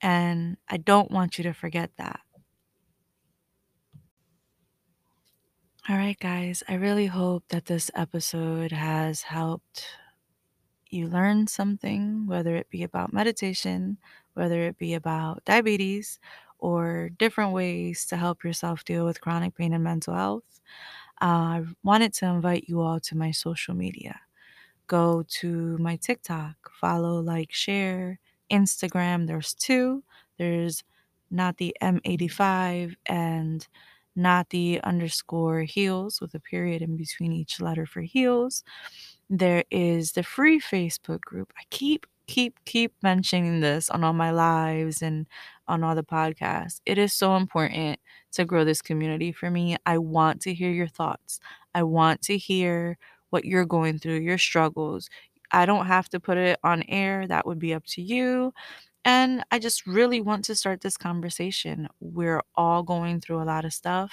And 0.02 0.56
I 0.68 0.76
don't 0.76 1.10
want 1.10 1.38
you 1.38 1.44
to 1.44 1.54
forget 1.54 1.90
that. 1.96 2.20
All 5.88 5.96
right, 5.96 6.18
guys, 6.18 6.62
I 6.68 6.74
really 6.74 7.06
hope 7.06 7.44
that 7.48 7.66
this 7.66 7.90
episode 7.94 8.70
has 8.72 9.22
helped 9.22 9.86
you 10.90 11.08
learn 11.08 11.46
something, 11.46 12.26
whether 12.26 12.56
it 12.56 12.68
be 12.70 12.82
about 12.82 13.12
meditation, 13.12 13.98
whether 14.34 14.62
it 14.62 14.78
be 14.78 14.94
about 14.94 15.44
diabetes, 15.44 16.18
or 16.58 17.10
different 17.18 17.52
ways 17.52 18.06
to 18.06 18.16
help 18.16 18.44
yourself 18.44 18.84
deal 18.84 19.04
with 19.04 19.20
chronic 19.20 19.54
pain 19.56 19.72
and 19.72 19.82
mental 19.84 20.14
health. 20.14 20.60
Uh, 21.22 21.26
I 21.26 21.64
wanted 21.84 22.14
to 22.14 22.26
invite 22.26 22.66
you 22.68 22.80
all 22.80 23.00
to 23.00 23.16
my 23.16 23.30
social 23.32 23.74
media. 23.74 24.20
Go 24.86 25.24
to 25.40 25.78
my 25.78 25.96
TikTok, 25.96 26.56
follow, 26.80 27.20
like, 27.20 27.52
share. 27.52 28.18
Instagram, 28.50 29.26
there's 29.26 29.54
two. 29.54 30.04
There's 30.38 30.84
not 31.30 31.56
the 31.58 31.76
M85 31.80 32.96
and 33.06 33.66
not 34.16 34.50
the 34.50 34.80
underscore 34.84 35.62
heels 35.62 36.20
with 36.20 36.34
a 36.34 36.40
period 36.40 36.82
in 36.82 36.96
between 36.96 37.32
each 37.32 37.60
letter 37.60 37.86
for 37.86 38.02
heels. 38.02 38.62
There 39.30 39.64
is 39.70 40.12
the 40.12 40.22
free 40.22 40.60
Facebook 40.60 41.20
group. 41.22 41.52
I 41.58 41.62
keep, 41.70 42.06
keep, 42.26 42.58
keep 42.64 42.92
mentioning 43.02 43.60
this 43.60 43.88
on 43.90 44.04
all 44.04 44.12
my 44.12 44.30
lives 44.30 45.02
and 45.02 45.26
on 45.68 45.82
all 45.82 45.94
the 45.94 46.04
podcasts. 46.04 46.80
It 46.86 46.98
is 46.98 47.14
so 47.14 47.36
important 47.36 47.98
to 48.32 48.44
grow 48.44 48.64
this 48.64 48.82
community 48.82 49.32
for 49.32 49.50
me. 49.50 49.76
I 49.86 49.98
want 49.98 50.40
to 50.42 50.54
hear 50.54 50.70
your 50.70 50.88
thoughts. 50.88 51.40
I 51.74 51.82
want 51.82 52.22
to 52.22 52.36
hear 52.36 52.98
what 53.30 53.44
you're 53.44 53.64
going 53.66 53.98
through, 53.98 54.20
your 54.20 54.38
struggles. 54.38 55.08
I 55.50 55.66
don't 55.66 55.86
have 55.86 56.08
to 56.10 56.20
put 56.20 56.38
it 56.38 56.58
on 56.64 56.82
air, 56.88 57.26
that 57.26 57.46
would 57.46 57.58
be 57.58 57.74
up 57.74 57.84
to 57.88 58.02
you. 58.02 58.52
And 59.04 59.44
I 59.50 59.58
just 59.58 59.86
really 59.86 60.20
want 60.20 60.44
to 60.46 60.54
start 60.54 60.80
this 60.80 60.96
conversation. 60.96 61.88
We're 62.00 62.42
all 62.54 62.82
going 62.82 63.20
through 63.20 63.42
a 63.42 63.44
lot 63.44 63.64
of 63.64 63.72
stuff, 63.72 64.12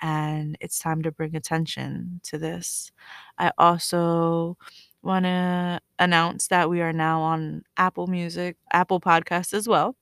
and 0.00 0.56
it's 0.60 0.78
time 0.78 1.02
to 1.02 1.10
bring 1.12 1.34
attention 1.36 2.20
to 2.24 2.38
this. 2.38 2.92
I 3.38 3.52
also 3.58 4.56
want 5.02 5.24
to 5.24 5.80
announce 5.98 6.46
that 6.48 6.70
we 6.70 6.80
are 6.80 6.92
now 6.92 7.20
on 7.22 7.64
Apple 7.76 8.06
Music, 8.06 8.56
Apple 8.72 9.00
Podcasts 9.00 9.54
as 9.54 9.66
well, 9.66 9.96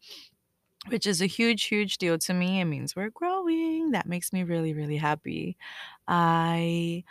which 0.88 1.06
is 1.06 1.22
a 1.22 1.26
huge, 1.26 1.64
huge 1.64 1.98
deal 1.98 2.18
to 2.18 2.34
me. 2.34 2.60
It 2.60 2.66
means 2.66 2.94
we're 2.94 3.10
growing. 3.10 3.92
That 3.92 4.06
makes 4.06 4.32
me 4.32 4.42
really, 4.42 4.74
really 4.74 4.96
happy. 4.98 5.56
I 6.08 7.04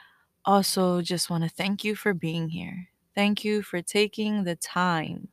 also 0.45 1.01
just 1.01 1.29
want 1.29 1.43
to 1.43 1.49
thank 1.49 1.83
you 1.83 1.95
for 1.95 2.13
being 2.13 2.49
here. 2.49 2.89
Thank 3.15 3.43
you 3.43 3.63
for 3.63 3.81
taking 3.81 4.43
the 4.43 4.55
time 4.55 5.29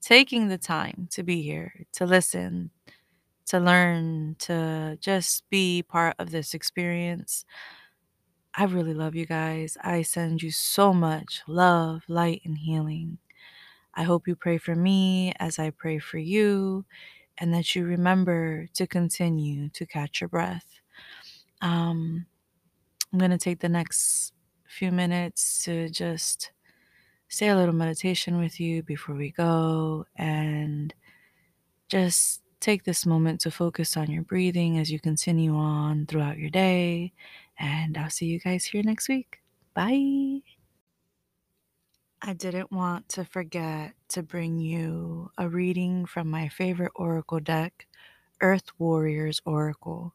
taking 0.00 0.48
the 0.48 0.58
time 0.58 1.08
to 1.12 1.22
be 1.22 1.42
here, 1.42 1.84
to 1.94 2.06
listen, 2.06 2.70
to 3.46 3.58
learn, 3.58 4.36
to 4.40 4.98
just 5.00 5.48
be 5.50 5.82
part 5.82 6.14
of 6.18 6.30
this 6.30 6.54
experience. 6.54 7.44
I 8.54 8.64
really 8.64 8.94
love 8.94 9.14
you 9.14 9.26
guys. 9.26 9.76
I 9.82 10.02
send 10.02 10.42
you 10.42 10.50
so 10.50 10.92
much 10.92 11.42
love, 11.46 12.02
light, 12.08 12.42
and 12.44 12.58
healing. 12.58 13.18
I 13.94 14.02
hope 14.02 14.28
you 14.28 14.36
pray 14.36 14.58
for 14.58 14.74
me 14.74 15.32
as 15.38 15.58
I 15.58 15.70
pray 15.70 15.98
for 15.98 16.18
you, 16.18 16.84
and 17.38 17.54
that 17.54 17.74
you 17.74 17.84
remember 17.84 18.66
to 18.74 18.86
continue 18.86 19.68
to 19.70 19.86
catch 19.86 20.20
your 20.20 20.28
breath. 20.28 20.66
Um, 21.60 22.26
I'm 23.12 23.18
going 23.18 23.30
to 23.30 23.38
take 23.38 23.60
the 23.60 23.68
next 23.68 24.32
few 24.66 24.92
minutes 24.92 25.64
to 25.64 25.88
just 25.88 26.52
say 27.28 27.48
a 27.48 27.56
little 27.56 27.74
meditation 27.74 28.38
with 28.38 28.58
you 28.58 28.82
before 28.82 29.14
we 29.14 29.30
go 29.30 30.06
and 30.16 30.94
just 31.88 32.42
take 32.60 32.84
this 32.84 33.06
moment 33.06 33.40
to 33.40 33.50
focus 33.50 33.96
on 33.96 34.10
your 34.10 34.22
breathing 34.22 34.78
as 34.78 34.90
you 34.90 34.98
continue 34.98 35.54
on 35.54 36.06
throughout 36.06 36.38
your 36.38 36.50
day. 36.50 37.12
And 37.58 37.96
I'll 37.96 38.10
see 38.10 38.26
you 38.26 38.40
guys 38.40 38.64
here 38.64 38.82
next 38.82 39.08
week. 39.08 39.40
Bye. 39.74 40.40
I 42.20 42.32
didn't 42.32 42.72
want 42.72 43.08
to 43.10 43.24
forget 43.24 43.92
to 44.08 44.22
bring 44.22 44.58
you 44.58 45.30
a 45.38 45.48
reading 45.48 46.04
from 46.04 46.28
my 46.28 46.48
favorite 46.48 46.92
oracle 46.96 47.38
deck, 47.38 47.86
Earth 48.40 48.70
Warriors 48.78 49.40
Oracle 49.44 50.14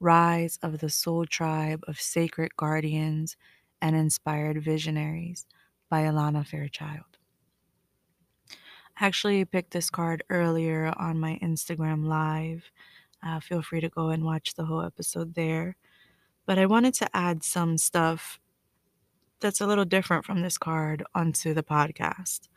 Rise 0.00 0.58
of 0.62 0.78
the 0.78 0.88
Soul 0.88 1.26
Tribe 1.26 1.84
of 1.86 2.00
Sacred 2.00 2.56
Guardians 2.56 3.36
and 3.82 3.94
Inspired 3.94 4.62
Visionaries 4.62 5.46
by 5.88 6.02
Alana 6.02 6.46
Fairchild. 6.46 7.18
I 8.96 9.06
actually 9.06 9.44
picked 9.44 9.72
this 9.72 9.90
card 9.90 10.22
earlier 10.30 10.92
on 10.96 11.18
my 11.18 11.38
Instagram 11.42 12.06
live. 12.06 12.70
Uh, 13.24 13.40
feel 13.40 13.62
free 13.62 13.80
to 13.80 13.88
go 13.88 14.10
and 14.10 14.24
watch 14.24 14.54
the 14.54 14.64
whole 14.64 14.82
episode 14.82 15.34
there. 15.34 15.76
But 16.46 16.58
I 16.58 16.66
wanted 16.66 16.94
to 16.94 17.16
add 17.16 17.42
some 17.42 17.78
stuff 17.78 18.38
that's 19.40 19.60
a 19.60 19.66
little 19.66 19.84
different 19.84 20.24
from 20.24 20.42
this 20.42 20.58
card 20.58 21.02
onto 21.14 21.54
the 21.54 21.62
podcast. 21.62 22.48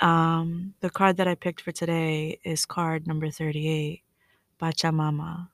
Um, 0.00 0.74
the 0.80 0.90
card 0.90 1.16
that 1.18 1.28
I 1.28 1.36
picked 1.36 1.60
for 1.60 1.70
today 1.70 2.40
is 2.44 2.66
card 2.66 3.06
number 3.06 3.30
38, 3.30 4.02
Pachamama, 4.60 5.48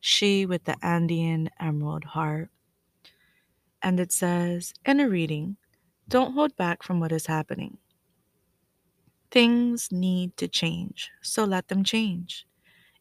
she 0.00 0.44
with 0.44 0.64
the 0.64 0.76
Andean 0.84 1.50
emerald 1.60 2.04
heart. 2.04 2.50
And 3.80 4.00
it 4.00 4.10
says, 4.10 4.74
in 4.84 4.98
a 4.98 5.08
reading, 5.08 5.56
don't 6.08 6.34
hold 6.34 6.56
back 6.56 6.82
from 6.82 7.00
what 7.00 7.12
is 7.12 7.26
happening. 7.26 7.78
Things 9.30 9.90
need 9.90 10.36
to 10.36 10.46
change, 10.46 11.10
so 11.22 11.44
let 11.44 11.68
them 11.68 11.84
change. 11.84 12.46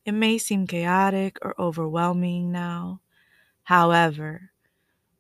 It 0.06 0.14
may 0.14 0.38
seem 0.38 0.66
chaotic 0.68 1.38
or 1.42 1.54
overwhelming 1.60 2.52
now. 2.52 3.02
However, 3.64 4.52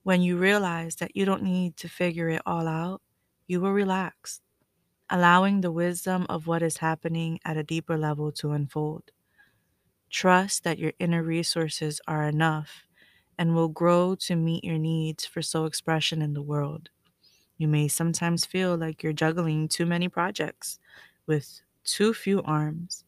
when 0.04 0.22
you 0.22 0.38
realize 0.38 0.96
that 0.98 1.16
you 1.16 1.26
don't 1.26 1.44
need 1.44 1.78
to 1.78 1.90
figure 1.90 2.30
it 2.30 2.42
all 2.46 2.68
out, 2.68 3.02
you 3.48 3.62
will 3.62 3.74
relax, 3.74 4.42
allowing 5.10 5.62
the 5.62 5.72
wisdom 5.72 6.26
of 6.30 6.48
what 6.48 6.64
is 6.64 6.78
happening 6.78 7.40
at 7.46 7.58
a 7.58 7.64
deeper 7.64 7.98
level 7.98 8.32
to 8.34 8.52
unfold. 8.52 9.12
Trust 10.10 10.64
that 10.64 10.80
your 10.80 10.94
inner 11.00 11.24
resources 11.24 12.02
are 12.08 12.28
enough 12.28 12.86
and 13.38 13.56
will 13.56 13.70
grow 13.70 14.16
to 14.16 14.36
meet 14.36 14.64
your 14.64 14.78
needs 14.78 15.26
for 15.26 15.42
soul 15.42 15.66
expression 15.66 16.22
in 16.22 16.34
the 16.34 16.42
world. 16.42 16.90
You 17.62 17.68
may 17.68 17.90
sometimes 17.90 18.44
feel 18.44 18.76
like 18.76 19.04
you're 19.04 19.14
juggling 19.14 19.68
too 19.68 19.86
many 19.86 20.10
projects 20.10 20.80
with 21.28 21.62
too 21.84 22.12
few 22.12 22.42
arms. 22.42 23.06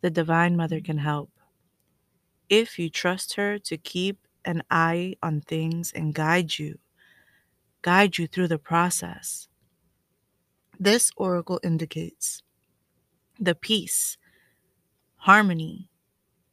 The 0.00 0.10
Divine 0.10 0.56
Mother 0.56 0.80
can 0.80 0.98
help. 0.98 1.30
If 2.48 2.76
you 2.76 2.90
trust 2.90 3.34
her 3.34 3.56
to 3.60 3.76
keep 3.76 4.26
an 4.44 4.64
eye 4.68 5.14
on 5.22 5.42
things 5.42 5.92
and 5.92 6.12
guide 6.12 6.58
you, 6.58 6.80
guide 7.82 8.18
you 8.18 8.26
through 8.26 8.48
the 8.48 8.58
process. 8.58 9.46
This 10.80 11.12
oracle 11.16 11.60
indicates 11.62 12.42
the 13.38 13.54
peace, 13.54 14.18
harmony 15.18 15.88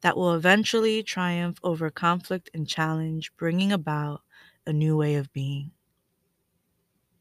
that 0.02 0.16
will 0.16 0.36
eventually 0.36 1.02
triumph 1.02 1.58
over 1.64 1.90
conflict 1.90 2.52
and 2.54 2.68
challenge, 2.68 3.32
bringing 3.36 3.72
about 3.72 4.22
a 4.68 4.72
new 4.72 4.96
way 4.96 5.16
of 5.16 5.34
being. 5.34 5.72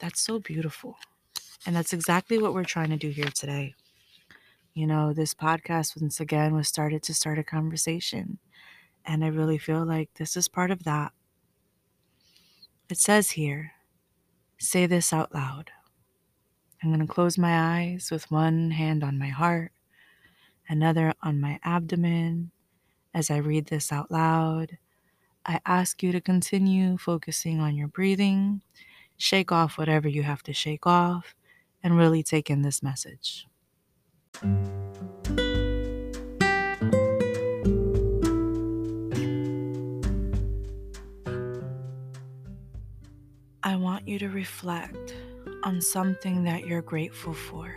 That's 0.00 0.20
so 0.20 0.38
beautiful. 0.38 0.96
And 1.66 1.76
that's 1.76 1.92
exactly 1.92 2.38
what 2.38 2.54
we're 2.54 2.64
trying 2.64 2.88
to 2.88 2.96
do 2.96 3.10
here 3.10 3.30
today. 3.34 3.74
You 4.72 4.86
know, 4.86 5.12
this 5.12 5.34
podcast, 5.34 6.00
once 6.00 6.20
again, 6.20 6.54
was 6.54 6.68
started 6.68 7.02
to 7.02 7.14
start 7.14 7.38
a 7.38 7.44
conversation. 7.44 8.38
And 9.04 9.24
I 9.24 9.28
really 9.28 9.58
feel 9.58 9.84
like 9.84 10.08
this 10.14 10.36
is 10.36 10.48
part 10.48 10.70
of 10.70 10.84
that. 10.84 11.12
It 12.88 12.98
says 12.98 13.32
here, 13.32 13.72
say 14.58 14.86
this 14.86 15.12
out 15.12 15.34
loud. 15.34 15.70
I'm 16.82 16.88
going 16.88 17.06
to 17.06 17.12
close 17.12 17.36
my 17.36 17.80
eyes 17.80 18.08
with 18.10 18.30
one 18.30 18.70
hand 18.70 19.04
on 19.04 19.18
my 19.18 19.28
heart, 19.28 19.72
another 20.68 21.12
on 21.22 21.40
my 21.40 21.60
abdomen. 21.62 22.52
As 23.12 23.30
I 23.30 23.36
read 23.36 23.66
this 23.66 23.92
out 23.92 24.10
loud, 24.10 24.78
I 25.44 25.60
ask 25.66 26.02
you 26.02 26.10
to 26.12 26.20
continue 26.20 26.96
focusing 26.96 27.60
on 27.60 27.76
your 27.76 27.88
breathing, 27.88 28.62
shake 29.20 29.52
off 29.52 29.76
whatever 29.76 30.08
you 30.08 30.22
have 30.22 30.42
to 30.42 30.52
shake 30.54 30.86
off, 30.86 31.34
and 31.82 31.98
really 31.98 32.22
take 32.22 32.48
in 32.48 32.62
this 32.62 32.82
message. 32.82 33.46
I 43.62 43.76
want 43.76 44.08
you 44.08 44.18
to 44.18 44.28
reflect 44.30 45.14
on 45.64 45.82
something 45.82 46.44
that 46.44 46.66
you're 46.66 46.80
grateful 46.80 47.34
for, 47.34 47.70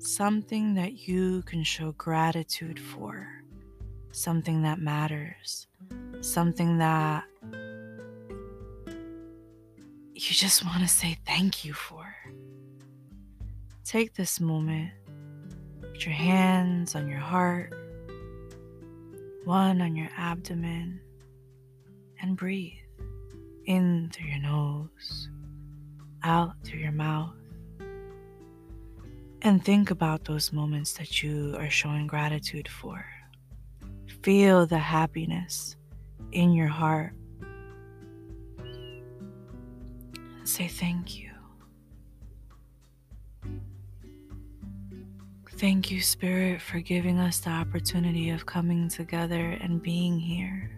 something 0.00 0.74
that 0.74 1.06
you 1.06 1.42
can 1.42 1.62
show 1.62 1.92
gratitude 1.92 2.80
for, 2.80 3.28
something 4.10 4.62
that 4.62 4.80
matters, 4.80 5.68
something 6.22 6.78
that 6.78 7.22
you 10.16 10.34
just 10.34 10.64
want 10.64 10.80
to 10.80 10.88
say 10.88 11.18
thank 11.26 11.62
you 11.62 11.74
for. 11.74 12.06
Take 13.84 14.14
this 14.14 14.40
moment, 14.40 14.90
put 15.82 16.06
your 16.06 16.14
hands 16.14 16.94
on 16.94 17.06
your 17.06 17.18
heart, 17.20 17.74
one 19.44 19.82
on 19.82 19.94
your 19.94 20.08
abdomen, 20.16 21.00
and 22.22 22.34
breathe 22.34 22.72
in 23.66 24.10
through 24.10 24.28
your 24.30 24.40
nose, 24.40 25.28
out 26.22 26.54
through 26.64 26.80
your 26.80 26.92
mouth. 26.92 27.34
And 29.42 29.62
think 29.62 29.90
about 29.90 30.24
those 30.24 30.50
moments 30.50 30.94
that 30.94 31.22
you 31.22 31.54
are 31.58 31.68
showing 31.68 32.06
gratitude 32.06 32.68
for. 32.68 33.04
Feel 34.22 34.64
the 34.66 34.78
happiness 34.78 35.76
in 36.32 36.54
your 36.54 36.68
heart. 36.68 37.12
Say 40.46 40.68
thank 40.68 41.18
you. 41.18 41.30
Thank 45.56 45.90
you, 45.90 46.00
Spirit, 46.00 46.62
for 46.62 46.78
giving 46.78 47.18
us 47.18 47.40
the 47.40 47.50
opportunity 47.50 48.30
of 48.30 48.46
coming 48.46 48.88
together 48.88 49.58
and 49.60 49.82
being 49.82 50.20
here. 50.20 50.70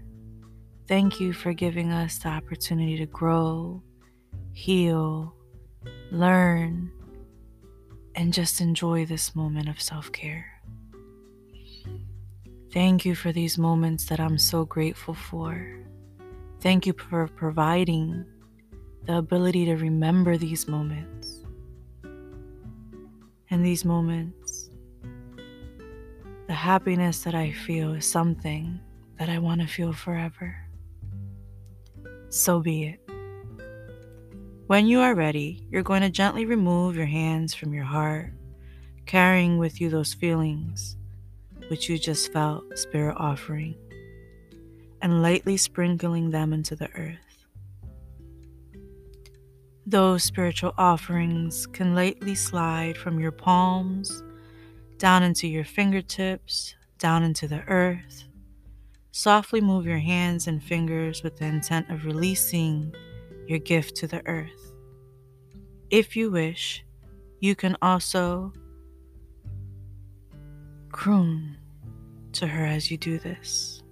Thank 0.87 1.21
you 1.21 1.35
for 1.35 1.53
giving 1.53 1.93
us 1.93 2.17
the 2.17 2.29
opportunity 2.29 2.97
to 2.97 3.05
grow, 3.05 3.83
heal, 4.55 5.35
learn, 6.11 6.91
and 8.15 8.33
just 8.33 8.63
enjoy 8.63 9.05
this 9.05 9.37
moment 9.37 9.69
of 9.69 9.83
self 9.83 10.11
care. 10.13 10.47
Thank 12.73 13.05
you 13.05 13.15
for 13.15 13.33
these 13.33 13.59
moments 13.59 14.07
that 14.07 14.19
I'm 14.19 14.39
so 14.39 14.65
grateful 14.65 15.13
for. 15.13 15.79
Thank 16.63 16.87
you 16.87 16.95
for 16.95 17.29
providing 17.29 18.25
the 19.09 19.17
ability 19.17 19.65
to 19.65 19.75
remember 19.75 20.37
these 20.37 20.69
moments. 20.69 21.43
And 23.51 23.65
these 23.65 23.85
moments, 23.85 24.71
the 26.47 26.55
happiness 26.55 27.23
that 27.25 27.35
I 27.35 27.51
feel 27.51 27.95
is 27.95 28.07
something 28.07 28.79
that 29.19 29.29
I 29.29 29.39
want 29.39 29.63
to 29.63 29.67
feel 29.67 29.93
forever 29.93 30.55
so 32.31 32.61
be 32.61 32.85
it. 32.85 33.01
When 34.67 34.87
you 34.87 35.01
are 35.01 35.15
ready, 35.15 35.67
you're 35.71 35.83
going 35.83 36.03
to 36.03 36.11
gently 36.11 36.45
remove 36.45 36.95
your 36.95 37.07
hands 37.07 37.55
from 37.55 37.73
your 37.73 37.85
heart, 37.85 38.33
carrying 39.07 39.57
with 39.57 39.81
you 39.81 39.89
those 39.89 40.13
feelings 40.13 40.97
which 41.69 41.89
you 41.89 41.99
just 41.99 42.33
felt 42.33 42.79
Spirit 42.79 43.17
offering, 43.19 43.75
and 45.03 45.23
lightly 45.23 45.57
sprinkling 45.57 46.31
them 46.31 46.53
into 46.53 46.77
the 46.77 46.91
earth. 46.95 47.38
Those 49.89 50.23
spiritual 50.23 50.75
offerings 50.77 51.67
can 51.67 51.95
lightly 51.95 52.35
slide 52.35 52.97
from 52.97 53.19
your 53.19 53.33
palms 53.33 54.23
down 54.99 55.23
into 55.23 55.49
your 55.49 55.65
fingertips, 55.65 56.75
down 56.99 57.23
into 57.23 57.49
the 57.49 57.63
earth, 57.69 58.29
Softly 59.19 59.61
move 59.61 59.85
your 59.85 59.99
hands 59.99 60.47
and 60.47 60.63
fingers 60.63 61.25
with 61.25 61.39
the 61.39 61.45
intent 61.47 61.91
of 61.91 62.05
releasing 62.05 62.95
your 63.49 63.59
gift 63.59 63.97
to 63.97 64.07
the 64.07 64.25
earth. 64.29 64.73
If 65.91 66.15
you 66.15 66.31
wish, 66.31 66.85
you 67.41 67.57
can 67.57 67.77
also 67.83 68.53
croon 70.93 71.57
to 72.35 72.47
her 72.47 72.65
as 72.65 72.93
you 72.93 72.97
do 72.97 73.19
this. 73.19 73.83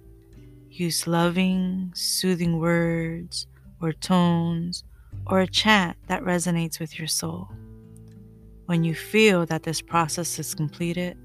Use 0.69 1.07
loving, 1.07 1.91
soothing 1.93 2.57
words 2.59 3.47
or 3.81 3.91
tones 3.91 4.85
or 5.29 5.41
a 5.41 5.47
chant 5.47 5.97
that 6.07 6.23
resonates 6.23 6.79
with 6.79 6.97
your 6.97 7.07
soul. 7.07 7.49
When 8.65 8.83
you 8.83 8.95
feel 8.95 9.45
that 9.45 9.63
this 9.63 9.81
process 9.81 10.39
is 10.39 10.53
completed, 10.53 11.17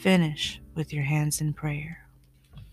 finish 0.00 0.60
with 0.74 0.92
your 0.92 1.04
hands 1.04 1.40
in 1.40 1.54
prayer. 1.54 1.98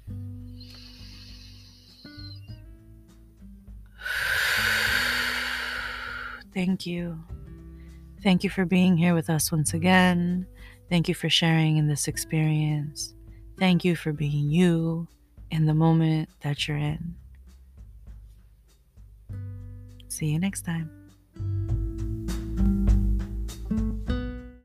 Thank 6.54 6.86
you. 6.86 7.24
Thank 8.22 8.44
you 8.44 8.50
for 8.50 8.66
being 8.66 8.98
here 8.98 9.14
with 9.14 9.30
us 9.30 9.52
once 9.52 9.74
again. 9.74 10.46
Thank 10.90 11.08
you 11.08 11.16
for 11.16 11.30
sharing 11.30 11.78
in 11.78 11.88
this 11.88 12.08
experience. 12.08 13.14
Thank 13.58 13.86
you 13.86 13.96
for 13.96 14.14
being 14.14 14.50
you 14.50 15.08
in 15.52 15.66
the 15.66 15.74
moment 15.74 16.30
that 16.42 16.68
you're 16.68 16.78
in. 16.78 17.16
See 20.14 20.28
you 20.28 20.38
next 20.38 20.62
time. 20.62 21.03